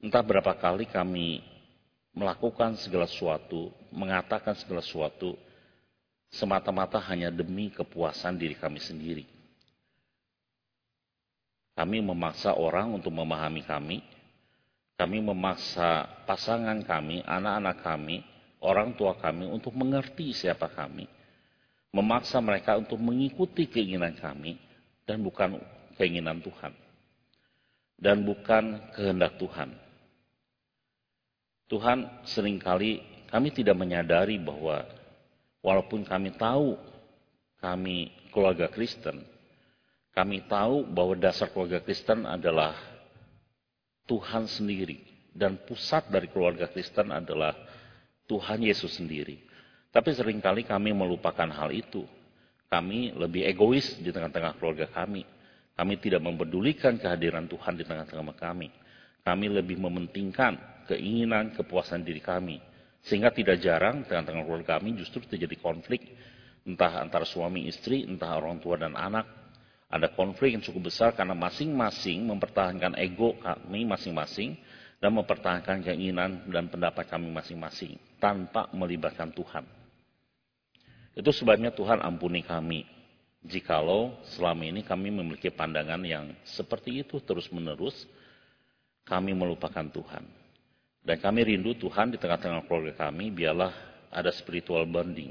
Entah 0.00 0.20
berapa 0.20 0.52
kali 0.56 0.84
kami 0.88 1.40
melakukan 2.12 2.76
segala 2.80 3.08
sesuatu, 3.08 3.72
mengatakan 3.92 4.56
segala 4.56 4.84
sesuatu 4.84 5.36
semata-mata 6.28 7.00
hanya 7.08 7.32
demi 7.32 7.72
kepuasan 7.72 8.36
diri 8.36 8.56
kami 8.56 8.80
sendiri. 8.80 9.35
Kami 11.76 12.00
memaksa 12.00 12.56
orang 12.56 12.96
untuk 12.96 13.12
memahami 13.12 13.60
kami. 13.60 14.00
Kami 14.96 15.20
memaksa 15.20 16.08
pasangan 16.24 16.80
kami, 16.80 17.20
anak-anak 17.20 17.84
kami, 17.84 18.24
orang 18.64 18.96
tua 18.96 19.12
kami 19.20 19.44
untuk 19.44 19.76
mengerti 19.76 20.32
siapa 20.32 20.72
kami. 20.72 21.04
Memaksa 21.92 22.40
mereka 22.40 22.80
untuk 22.80 22.96
mengikuti 22.96 23.68
keinginan 23.68 24.16
kami 24.16 24.56
dan 25.04 25.20
bukan 25.20 25.60
keinginan 26.00 26.40
Tuhan. 26.40 26.72
Dan 28.00 28.24
bukan 28.24 28.80
kehendak 28.96 29.36
Tuhan. 29.36 29.76
Tuhan 31.68 31.98
sering 32.24 32.56
kali 32.56 33.04
kami 33.28 33.52
tidak 33.52 33.76
menyadari 33.76 34.40
bahwa 34.40 34.86
walaupun 35.60 36.08
kami 36.08 36.32
tahu 36.40 36.78
kami 37.60 38.12
keluarga 38.32 38.70
Kristen, 38.72 39.24
kami 40.16 40.48
tahu 40.48 40.88
bahwa 40.88 41.12
dasar 41.12 41.52
keluarga 41.52 41.84
Kristen 41.84 42.24
adalah 42.24 42.72
Tuhan 44.08 44.48
sendiri. 44.48 45.04
Dan 45.36 45.60
pusat 45.68 46.08
dari 46.08 46.32
keluarga 46.32 46.72
Kristen 46.72 47.12
adalah 47.12 47.52
Tuhan 48.24 48.64
Yesus 48.64 48.96
sendiri. 48.96 49.36
Tapi 49.92 50.16
sering 50.16 50.40
kali 50.40 50.64
kami 50.64 50.96
melupakan 50.96 51.44
hal 51.52 51.68
itu. 51.68 52.08
Kami 52.72 53.12
lebih 53.12 53.44
egois 53.44 54.00
di 54.00 54.08
tengah-tengah 54.08 54.56
keluarga 54.56 54.88
kami. 54.88 55.28
Kami 55.76 55.94
tidak 56.00 56.24
mempedulikan 56.24 56.96
kehadiran 56.96 57.44
Tuhan 57.44 57.76
di 57.76 57.84
tengah-tengah 57.84 58.40
kami. 58.40 58.72
Kami 59.20 59.46
lebih 59.52 59.76
mementingkan 59.76 60.56
keinginan, 60.88 61.52
kepuasan 61.52 62.00
diri 62.00 62.24
kami. 62.24 62.56
Sehingga 63.04 63.28
tidak 63.36 63.60
jarang 63.60 64.08
tengah-tengah 64.08 64.48
keluarga 64.48 64.80
kami 64.80 64.96
justru 64.96 65.20
terjadi 65.28 65.60
konflik. 65.60 66.08
Entah 66.64 67.04
antara 67.04 67.28
suami 67.28 67.68
istri, 67.68 68.08
entah 68.08 68.32
orang 68.40 68.64
tua 68.64 68.80
dan 68.80 68.96
anak, 68.96 69.35
ada 69.86 70.10
konflik 70.10 70.58
yang 70.58 70.62
cukup 70.62 70.90
besar 70.90 71.14
karena 71.14 71.34
masing-masing 71.38 72.26
mempertahankan 72.26 72.98
ego 72.98 73.38
kami 73.38 73.86
masing-masing 73.86 74.58
dan 74.98 75.14
mempertahankan 75.14 75.84
keinginan 75.86 76.42
dan 76.50 76.66
pendapat 76.66 77.06
kami 77.06 77.30
masing-masing 77.30 77.94
tanpa 78.18 78.66
melibatkan 78.74 79.30
Tuhan. 79.30 79.62
Itu 81.16 81.30
sebabnya 81.32 81.70
Tuhan 81.70 82.02
ampuni 82.02 82.42
kami 82.42 82.84
jikalau 83.46 84.18
selama 84.36 84.66
ini 84.66 84.82
kami 84.82 85.14
memiliki 85.14 85.54
pandangan 85.54 86.02
yang 86.02 86.34
seperti 86.42 87.06
itu 87.06 87.22
terus-menerus 87.22 88.04
kami 89.06 89.32
melupakan 89.32 89.86
Tuhan. 89.86 90.26
Dan 91.06 91.16
kami 91.22 91.46
rindu 91.46 91.78
Tuhan 91.78 92.10
di 92.10 92.18
tengah-tengah 92.18 92.66
keluarga 92.66 93.06
kami 93.06 93.30
biarlah 93.30 93.70
ada 94.10 94.34
spiritual 94.34 94.82
bonding, 94.90 95.30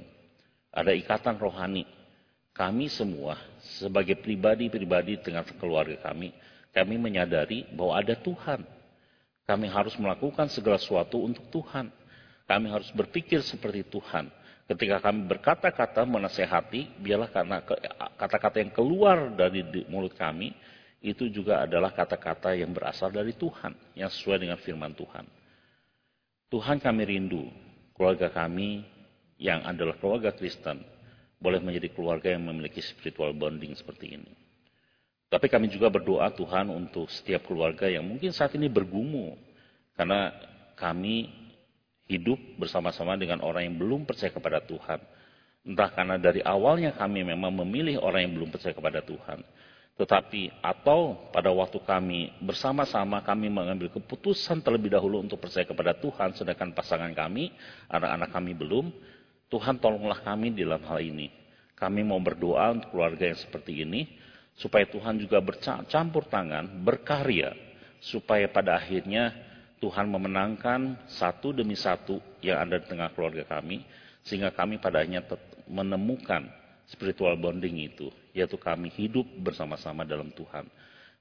ada 0.72 0.96
ikatan 0.96 1.36
rohani 1.36 1.84
kami 2.56 2.88
semua 2.88 3.36
sebagai 3.84 4.16
pribadi-pribadi 4.16 5.20
dengan 5.20 5.44
keluarga 5.60 6.00
kami, 6.00 6.32
kami 6.72 6.96
menyadari 6.96 7.68
bahwa 7.76 8.00
ada 8.00 8.16
Tuhan. 8.16 8.64
Kami 9.46 9.68
harus 9.70 9.94
melakukan 10.00 10.48
segala 10.50 10.80
sesuatu 10.80 11.22
untuk 11.22 11.44
Tuhan. 11.52 11.92
Kami 12.48 12.68
harus 12.72 12.90
berpikir 12.96 13.44
seperti 13.44 13.86
Tuhan. 13.86 14.32
Ketika 14.66 14.98
kami 14.98 15.30
berkata-kata 15.30 16.02
menasehati, 16.08 16.98
biarlah 16.98 17.30
karena 17.30 17.62
kata-kata 18.18 18.58
yang 18.64 18.74
keluar 18.74 19.30
dari 19.36 19.62
mulut 19.86 20.18
kami, 20.18 20.56
itu 21.06 21.30
juga 21.30 21.62
adalah 21.62 21.94
kata-kata 21.94 22.58
yang 22.58 22.74
berasal 22.74 23.14
dari 23.14 23.38
Tuhan, 23.38 23.78
yang 23.94 24.10
sesuai 24.10 24.42
dengan 24.42 24.58
firman 24.58 24.98
Tuhan. 24.98 25.28
Tuhan 26.50 26.82
kami 26.82 27.02
rindu, 27.06 27.46
keluarga 27.94 28.34
kami 28.34 28.82
yang 29.38 29.62
adalah 29.68 30.00
keluarga 30.02 30.34
Kristen, 30.34 30.82
boleh 31.46 31.62
menjadi 31.62 31.94
keluarga 31.94 32.34
yang 32.34 32.50
memiliki 32.50 32.82
spiritual 32.82 33.30
bonding 33.38 33.78
seperti 33.78 34.18
ini. 34.18 34.34
Tapi 35.30 35.46
kami 35.46 35.70
juga 35.70 35.94
berdoa 35.94 36.34
Tuhan 36.34 36.74
untuk 36.74 37.06
setiap 37.14 37.46
keluarga 37.46 37.86
yang 37.86 38.02
mungkin 38.02 38.34
saat 38.34 38.58
ini 38.58 38.66
bergumul. 38.66 39.38
Karena 39.94 40.34
kami 40.74 41.30
hidup 42.10 42.38
bersama-sama 42.58 43.14
dengan 43.18 43.42
orang 43.46 43.70
yang 43.70 43.78
belum 43.78 44.02
percaya 44.10 44.34
kepada 44.34 44.62
Tuhan. 44.66 44.98
Entah 45.66 45.90
karena 45.90 46.22
dari 46.22 46.46
awalnya 46.46 46.94
kami 46.94 47.26
memang 47.26 47.50
memilih 47.66 47.98
orang 48.02 48.30
yang 48.30 48.34
belum 48.38 48.50
percaya 48.54 48.74
kepada 48.74 49.02
Tuhan. 49.02 49.42
Tetapi 49.96 50.60
atau 50.60 51.32
pada 51.32 51.50
waktu 51.56 51.80
kami 51.80 52.36
bersama-sama 52.44 53.24
kami 53.24 53.48
mengambil 53.48 53.88
keputusan 53.96 54.60
terlebih 54.60 54.92
dahulu 54.92 55.24
untuk 55.24 55.40
percaya 55.40 55.64
kepada 55.64 55.96
Tuhan 55.96 56.36
sedangkan 56.36 56.76
pasangan 56.76 57.16
kami, 57.16 57.56
anak-anak 57.88 58.30
kami 58.30 58.52
belum, 58.54 58.92
Tuhan 59.56 59.80
tolonglah 59.80 60.20
kami 60.20 60.52
di 60.52 60.68
dalam 60.68 60.84
hal 60.84 61.00
ini. 61.00 61.32
Kami 61.80 62.04
mau 62.04 62.20
berdoa 62.20 62.76
untuk 62.76 62.92
keluarga 62.92 63.32
yang 63.32 63.40
seperti 63.40 63.88
ini 63.88 64.04
supaya 64.60 64.84
Tuhan 64.84 65.16
juga 65.16 65.40
bercampur 65.40 66.28
tangan, 66.28 66.84
berkarya 66.84 67.56
supaya 68.04 68.52
pada 68.52 68.76
akhirnya 68.76 69.32
Tuhan 69.80 70.12
memenangkan 70.12 71.08
satu 71.08 71.56
demi 71.56 71.80
satu 71.80 72.20
yang 72.44 72.68
ada 72.68 72.84
di 72.84 72.88
tengah 72.92 73.16
keluarga 73.16 73.48
kami 73.48 73.88
sehingga 74.28 74.52
kami 74.52 74.76
padanya 74.76 75.24
menemukan 75.72 76.52
spiritual 76.92 77.40
bonding 77.40 77.80
itu 77.80 78.12
yaitu 78.36 78.60
kami 78.60 78.92
hidup 78.92 79.24
bersama-sama 79.40 80.04
dalam 80.04 80.36
Tuhan. 80.36 80.68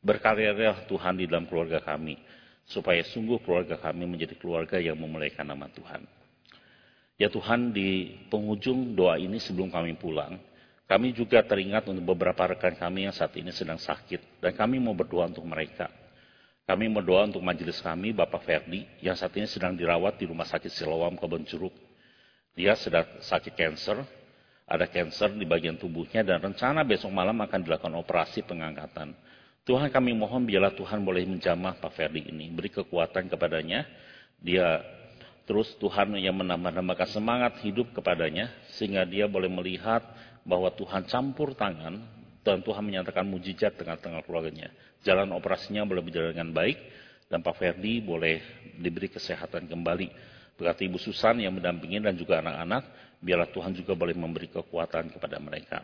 Berkaryalah 0.03 0.91
Tuhan 0.91 1.23
di 1.23 1.31
dalam 1.31 1.47
keluarga 1.47 1.79
kami, 1.79 2.19
supaya 2.67 3.01
sungguh 3.07 3.39
keluarga 3.47 3.79
kami 3.79 4.05
menjadi 4.11 4.35
keluarga 4.35 4.83
yang 4.83 4.99
memuliakan 4.99 5.55
nama 5.55 5.71
Tuhan. 5.71 6.24
Ya 7.15 7.31
Tuhan, 7.31 7.71
di 7.71 8.19
penghujung 8.27 8.99
doa 8.99 9.15
ini 9.19 9.39
sebelum 9.39 9.71
kami 9.71 9.95
pulang, 9.95 10.35
kami 10.85 11.15
juga 11.15 11.41
teringat 11.47 11.87
untuk 11.87 12.13
beberapa 12.13 12.51
rekan 12.51 12.75
kami 12.75 13.07
yang 13.07 13.15
saat 13.15 13.33
ini 13.39 13.55
sedang 13.55 13.79
sakit, 13.79 14.43
dan 14.43 14.53
kami 14.53 14.83
mau 14.83 14.93
berdoa 14.93 15.31
untuk 15.31 15.47
mereka. 15.47 15.89
Kami 16.65 16.91
mau 16.91 16.99
berdoa 16.99 17.29
untuk 17.29 17.45
majelis 17.45 17.79
kami, 17.79 18.11
Bapak 18.11 18.43
Ferdi, 18.43 18.83
yang 19.05 19.15
saat 19.15 19.37
ini 19.37 19.47
sedang 19.47 19.77
dirawat 19.77 20.17
di 20.17 20.25
Rumah 20.25 20.49
Sakit 20.49 20.73
Silawam, 20.73 21.15
Kebon 21.15 21.45
Jeruk. 21.45 21.77
Dia 22.57 22.73
sedang 22.75 23.05
sakit 23.21 23.53
kanker, 23.53 23.99
ada 24.65 24.89
cancer 24.89 25.29
di 25.37 25.45
bagian 25.45 25.77
tubuhnya 25.77 26.25
dan 26.25 26.41
rencana 26.41 26.81
besok 26.89 27.13
malam 27.13 27.37
akan 27.37 27.61
dilakukan 27.61 27.95
operasi 28.01 28.43
pengangkatan. 28.49 29.13
Tuhan 29.65 29.93
kami 29.93 30.17
mohon 30.17 30.45
biarlah 30.45 30.73
Tuhan 30.73 31.05
boleh 31.05 31.25
menjamah 31.29 31.81
Pak 31.81 31.93
Ferdi 31.93 32.29
ini, 32.29 32.49
beri 32.49 32.73
kekuatan 32.73 33.29
kepadanya. 33.29 33.85
Dia 34.41 34.81
terus 35.45 35.73
Tuhan 35.77 36.17
yang 36.21 36.37
menambah-nambahkan 36.41 37.09
semangat 37.13 37.61
hidup 37.65 37.93
kepadanya 37.93 38.53
sehingga 38.77 39.05
dia 39.05 39.29
boleh 39.29 39.49
melihat 39.49 40.05
bahwa 40.45 40.69
Tuhan 40.73 41.09
campur 41.09 41.57
tangan 41.57 42.01
dan 42.45 42.61
Tuhan 42.61 42.85
menyatakan 42.85 43.25
mujizat 43.25 43.81
tengah-tengah 43.81 44.25
keluarganya. 44.29 44.69
Jalan 45.05 45.33
operasinya 45.33 45.85
boleh 45.89 46.05
berjalan 46.05 46.37
dengan 46.37 46.53
baik 46.53 46.79
dan 47.29 47.41
Pak 47.41 47.57
Ferdi 47.57 48.05
boleh 48.05 48.41
diberi 48.77 49.09
kesehatan 49.09 49.69
kembali. 49.69 50.09
Berarti 50.55 50.87
Ibu 50.87 51.01
Susan 51.01 51.41
yang 51.41 51.57
mendampingi 51.57 51.99
dan 52.05 52.15
juga 52.15 52.39
anak-anak 52.45 53.17
biarlah 53.25 53.49
Tuhan 53.51 53.73
juga 53.73 53.97
boleh 53.97 54.13
memberi 54.13 54.53
kekuatan 54.53 55.17
kepada 55.17 55.41
mereka. 55.41 55.81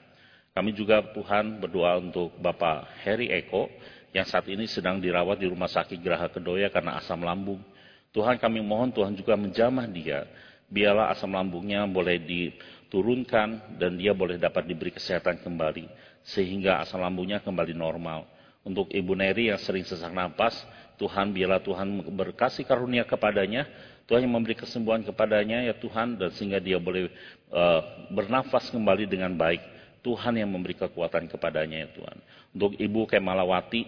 Kami 0.53 0.77
juga 0.77 1.01
Tuhan 1.01 1.63
berdoa 1.63 1.97
untuk 1.97 2.37
Bapak 2.37 3.07
Heri 3.07 3.33
Eko 3.33 3.71
yang 4.11 4.27
saat 4.27 4.51
ini 4.51 4.67
sedang 4.67 4.99
dirawat 4.99 5.39
di 5.39 5.47
Rumah 5.47 5.71
Sakit 5.71 5.99
Geraha 6.03 6.29
Kedoya 6.29 6.69
karena 6.69 6.99
asam 7.01 7.23
lambung. 7.23 7.63
Tuhan 8.11 8.37
kami 8.43 8.59
mohon 8.63 8.91
Tuhan 8.91 9.15
juga 9.15 9.39
menjamah 9.39 9.87
dia. 9.87 10.27
Biarlah 10.71 11.11
asam 11.11 11.35
lambungnya 11.35 11.83
boleh 11.87 12.19
diturunkan 12.23 13.79
dan 13.79 13.99
dia 13.99 14.15
boleh 14.15 14.39
dapat 14.39 14.67
diberi 14.67 14.95
kesehatan 14.95 15.43
kembali. 15.43 15.87
Sehingga 16.27 16.83
asam 16.83 17.03
lambungnya 17.03 17.43
kembali 17.43 17.75
normal. 17.75 18.27
Untuk 18.61 18.93
Ibu 18.93 19.17
Neri 19.17 19.49
yang 19.49 19.59
sering 19.59 19.87
sesak 19.89 20.13
nafas, 20.13 20.55
Tuhan 21.01 21.33
biarlah 21.33 21.65
Tuhan 21.65 22.13
berkasih 22.13 22.69
karunia 22.69 23.09
kepadanya 23.09 23.65
Tuhan 24.11 24.27
yang 24.27 24.43
memberi 24.43 24.59
kesembuhan 24.59 25.07
kepadanya 25.07 25.63
ya 25.63 25.75
Tuhan 25.79 26.19
dan 26.19 26.35
sehingga 26.35 26.59
dia 26.59 26.83
boleh 26.83 27.15
uh, 27.55 28.11
bernafas 28.11 28.67
kembali 28.75 29.07
dengan 29.07 29.31
baik. 29.39 29.63
Tuhan 30.03 30.35
yang 30.35 30.51
memberi 30.51 30.75
kekuatan 30.75 31.31
kepadanya 31.31 31.87
ya 31.87 31.89
Tuhan. 31.95 32.17
Untuk 32.51 32.75
Ibu 32.75 33.07
Kemalawati 33.07 33.87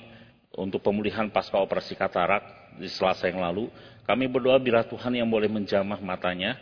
untuk 0.55 0.79
pemulihan 0.79 1.27
pasca 1.27 1.59
operasi 1.59 1.99
katarak 1.99 2.71
di 2.79 2.87
Selasa 2.87 3.27
yang 3.27 3.43
lalu, 3.43 3.67
kami 4.03 4.27
berdoa 4.27 4.59
bila 4.59 4.83
Tuhan 4.83 5.15
yang 5.15 5.29
boleh 5.31 5.47
menjamah 5.47 5.99
matanya 6.03 6.59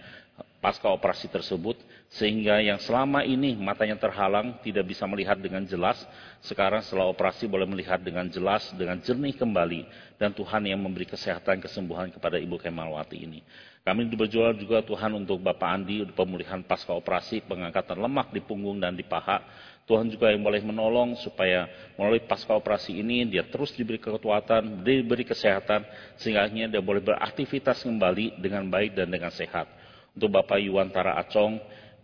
pasca 0.60 0.92
operasi 0.92 1.26
tersebut 1.32 1.80
sehingga 2.12 2.60
yang 2.60 2.76
selama 2.76 3.24
ini 3.24 3.56
matanya 3.56 3.96
terhalang 3.96 4.60
tidak 4.60 4.92
bisa 4.92 5.08
melihat 5.08 5.40
dengan 5.40 5.64
jelas 5.64 5.96
sekarang 6.44 6.84
setelah 6.84 7.08
operasi 7.08 7.48
boleh 7.48 7.64
melihat 7.64 7.96
dengan 7.96 8.28
jelas 8.28 8.68
dengan 8.76 9.00
jernih 9.00 9.32
kembali 9.40 9.88
dan 10.20 10.36
Tuhan 10.36 10.68
yang 10.68 10.76
memberi 10.76 11.08
kesehatan 11.08 11.64
kesembuhan 11.64 12.12
kepada 12.12 12.36
Ibu 12.36 12.60
Kemalwati 12.60 13.24
ini. 13.24 13.40
Kami 13.80 14.12
berjual 14.12 14.52
juga 14.60 14.84
Tuhan 14.84 15.16
untuk 15.16 15.40
Bapak 15.40 15.70
Andi 15.72 16.04
pemulihan 16.12 16.60
pasca 16.60 16.92
operasi 16.92 17.40
pengangkatan 17.48 17.96
lemak 17.96 18.28
di 18.28 18.44
punggung 18.44 18.76
dan 18.76 18.92
di 18.92 19.00
paha 19.00 19.40
Tuhan 19.88 20.06
juga 20.06 20.30
yang 20.30 20.44
boleh 20.44 20.62
menolong 20.62 21.18
supaya 21.18 21.66
melalui 21.98 22.22
pasca 22.22 22.54
operasi 22.54 22.94
ini 22.94 23.26
dia 23.26 23.42
terus 23.42 23.74
diberi 23.74 23.98
kekuatan, 23.98 24.86
diberi 24.86 25.26
kesehatan 25.26 25.82
sehingga 26.14 26.46
dia 26.46 26.82
boleh 26.82 27.02
beraktivitas 27.02 27.82
kembali 27.82 28.38
dengan 28.38 28.70
baik 28.70 28.94
dan 28.94 29.10
dengan 29.10 29.34
sehat. 29.34 29.66
Untuk 30.14 30.30
Bapak 30.30 30.58
Yuwantara 30.62 31.18
Acong 31.18 31.58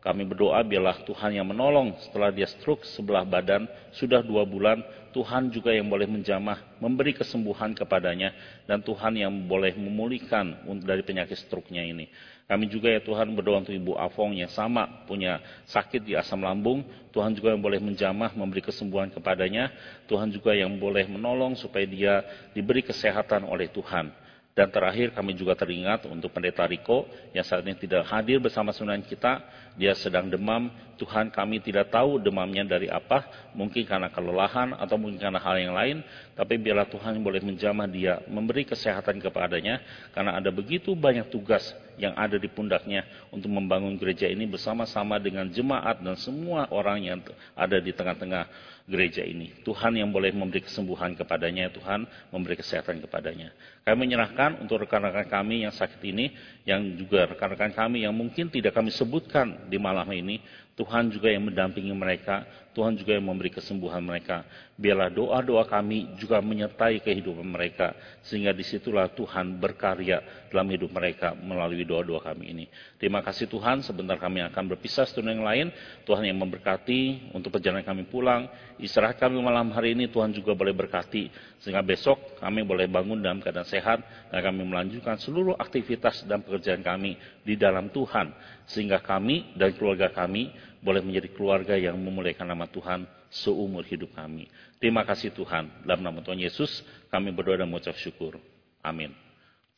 kami 0.06 0.22
berdoa 0.22 0.62
biarlah 0.62 1.02
Tuhan 1.02 1.34
yang 1.34 1.50
menolong 1.50 1.98
setelah 1.98 2.30
dia 2.30 2.46
stroke 2.46 2.86
sebelah 2.86 3.26
badan 3.26 3.66
sudah 3.90 4.22
dua 4.22 4.46
bulan. 4.46 4.78
Tuhan 5.10 5.50
juga 5.50 5.74
yang 5.74 5.90
boleh 5.90 6.06
menjamah, 6.06 6.78
memberi 6.78 7.10
kesembuhan 7.10 7.74
kepadanya. 7.74 8.30
Dan 8.70 8.86
Tuhan 8.86 9.18
yang 9.18 9.32
boleh 9.50 9.74
memulihkan 9.74 10.62
dari 10.86 11.02
penyakit 11.02 11.34
stroke-nya 11.42 11.82
ini. 11.82 12.06
Kami 12.46 12.70
juga 12.70 12.94
ya 12.94 13.02
Tuhan 13.02 13.34
berdoa 13.34 13.66
untuk 13.66 13.74
Ibu 13.74 13.98
Afong 13.98 14.38
yang 14.38 14.52
sama 14.52 15.02
punya 15.10 15.42
sakit 15.66 16.06
di 16.06 16.14
asam 16.14 16.38
lambung. 16.38 16.86
Tuhan 17.10 17.34
juga 17.34 17.50
yang 17.56 17.64
boleh 17.64 17.82
menjamah, 17.82 18.30
memberi 18.38 18.62
kesembuhan 18.62 19.10
kepadanya. 19.10 19.74
Tuhan 20.06 20.30
juga 20.30 20.54
yang 20.54 20.70
boleh 20.78 21.10
menolong 21.10 21.58
supaya 21.58 21.82
dia 21.82 22.22
diberi 22.54 22.86
kesehatan 22.86 23.42
oleh 23.42 23.66
Tuhan. 23.74 24.25
Dan 24.56 24.72
terakhir 24.72 25.12
kami 25.12 25.36
juga 25.36 25.52
teringat 25.52 26.08
untuk 26.08 26.32
pendeta 26.32 26.64
Riko 26.64 27.04
yang 27.36 27.44
saat 27.44 27.60
ini 27.68 27.76
tidak 27.76 28.08
hadir 28.08 28.40
bersama 28.40 28.72
sunan 28.72 29.04
kita. 29.04 29.44
Dia 29.76 29.92
sedang 29.92 30.32
demam. 30.32 30.72
Tuhan 30.96 31.28
kami 31.28 31.60
tidak 31.60 31.92
tahu 31.92 32.16
demamnya 32.16 32.64
dari 32.64 32.88
apa. 32.88 33.52
Mungkin 33.52 33.84
karena 33.84 34.08
kelelahan 34.08 34.72
atau 34.72 34.96
mungkin 34.96 35.20
karena 35.20 35.36
hal 35.44 35.60
yang 35.60 35.76
lain. 35.76 36.00
Tapi 36.32 36.56
biarlah 36.56 36.88
Tuhan 36.88 37.20
boleh 37.20 37.44
menjamah 37.44 37.84
dia. 37.84 38.24
Memberi 38.32 38.64
kesehatan 38.64 39.20
kepadanya. 39.20 39.84
Karena 40.16 40.40
ada 40.40 40.48
begitu 40.48 40.96
banyak 40.96 41.28
tugas 41.28 41.76
yang 42.00 42.16
ada 42.16 42.40
di 42.40 42.48
pundaknya 42.48 43.04
untuk 43.28 43.52
membangun 43.52 43.96
gereja 44.00 44.24
ini 44.24 44.48
bersama-sama 44.48 45.20
dengan 45.20 45.48
jemaat 45.52 46.00
dan 46.00 46.16
semua 46.16 46.68
orang 46.72 47.04
yang 47.04 47.20
ada 47.56 47.76
di 47.80 47.92
tengah-tengah 47.92 48.75
gereja 48.86 49.26
ini. 49.26 49.50
Tuhan 49.66 49.98
yang 49.98 50.14
boleh 50.14 50.30
memberi 50.30 50.62
kesembuhan 50.62 51.18
kepadanya, 51.18 51.68
Tuhan 51.74 52.06
memberi 52.30 52.54
kesehatan 52.54 53.02
kepadanya. 53.02 53.50
Kami 53.82 54.06
menyerahkan 54.06 54.62
untuk 54.62 54.86
rekan-rekan 54.86 55.26
kami 55.26 55.66
yang 55.66 55.74
sakit 55.74 55.98
ini, 56.06 56.30
yang 56.62 56.82
juga 56.94 57.34
rekan-rekan 57.34 57.74
kami 57.74 58.06
yang 58.06 58.14
mungkin 58.14 58.46
tidak 58.46 58.78
kami 58.78 58.94
sebutkan 58.94 59.66
di 59.66 59.76
malam 59.76 60.06
ini, 60.14 60.38
Tuhan 60.76 61.08
juga 61.08 61.32
yang 61.32 61.48
mendampingi 61.48 61.88
mereka, 61.96 62.44
Tuhan 62.76 62.92
juga 63.00 63.16
yang 63.16 63.24
memberi 63.24 63.48
kesembuhan 63.48 64.04
mereka. 64.04 64.44
Biarlah 64.76 65.08
doa-doa 65.08 65.64
kami 65.64 66.20
juga 66.20 66.36
menyertai 66.44 67.00
kehidupan 67.00 67.48
mereka, 67.48 67.96
sehingga 68.20 68.52
di 68.52 68.60
situlah 68.60 69.08
Tuhan 69.08 69.56
berkarya 69.56 70.20
dalam 70.52 70.68
hidup 70.68 70.92
mereka 70.92 71.32
melalui 71.32 71.80
doa-doa 71.88 72.20
kami 72.20 72.52
ini. 72.52 72.64
Terima 73.00 73.24
kasih 73.24 73.48
Tuhan, 73.48 73.80
sebentar 73.80 74.20
kami 74.20 74.44
akan 74.52 74.76
berpisah 74.76 75.08
setelah 75.08 75.32
yang 75.32 75.48
lain. 75.48 75.66
Tuhan 76.04 76.28
yang 76.28 76.36
memberkati 76.44 77.32
untuk 77.32 77.56
perjalanan 77.56 77.80
kami 77.80 78.04
pulang. 78.04 78.44
Istirahat 78.76 79.16
kami 79.16 79.40
malam 79.40 79.72
hari 79.72 79.96
ini 79.96 80.12
Tuhan 80.12 80.36
juga 80.36 80.52
boleh 80.52 80.76
berkati, 80.76 81.32
sehingga 81.64 81.80
besok 81.80 82.36
kami 82.36 82.60
boleh 82.60 82.84
bangun 82.84 83.16
dalam 83.24 83.40
keadaan 83.40 83.64
sehat, 83.64 84.04
dan 84.28 84.40
kami 84.44 84.68
melanjutkan 84.68 85.16
seluruh 85.16 85.56
aktivitas 85.56 86.28
dan 86.28 86.44
pekerjaan 86.44 86.84
kami 86.84 87.16
di 87.46 87.54
dalam 87.54 87.94
Tuhan. 87.94 88.34
Sehingga 88.66 88.98
kami 88.98 89.54
dan 89.54 89.70
keluarga 89.78 90.10
kami 90.10 90.50
boleh 90.82 91.00
menjadi 91.06 91.30
keluarga 91.30 91.74
yang 91.78 91.94
memuliakan 91.94 92.50
nama 92.50 92.66
Tuhan 92.66 93.06
seumur 93.30 93.86
hidup 93.86 94.10
kami. 94.18 94.50
Terima 94.82 95.06
kasih 95.06 95.30
Tuhan. 95.30 95.86
Dalam 95.86 96.02
nama 96.02 96.18
Tuhan 96.18 96.42
Yesus 96.42 96.82
kami 97.06 97.30
berdoa 97.30 97.62
dan 97.62 97.70
mengucap 97.70 97.94
syukur. 97.94 98.42
Amin. 98.82 99.14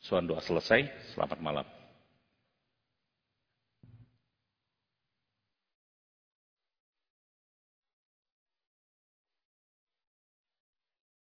Suan 0.01 0.25
doa 0.25 0.41
selesai. 0.41 1.13
Selamat 1.13 1.37
malam. 1.37 1.78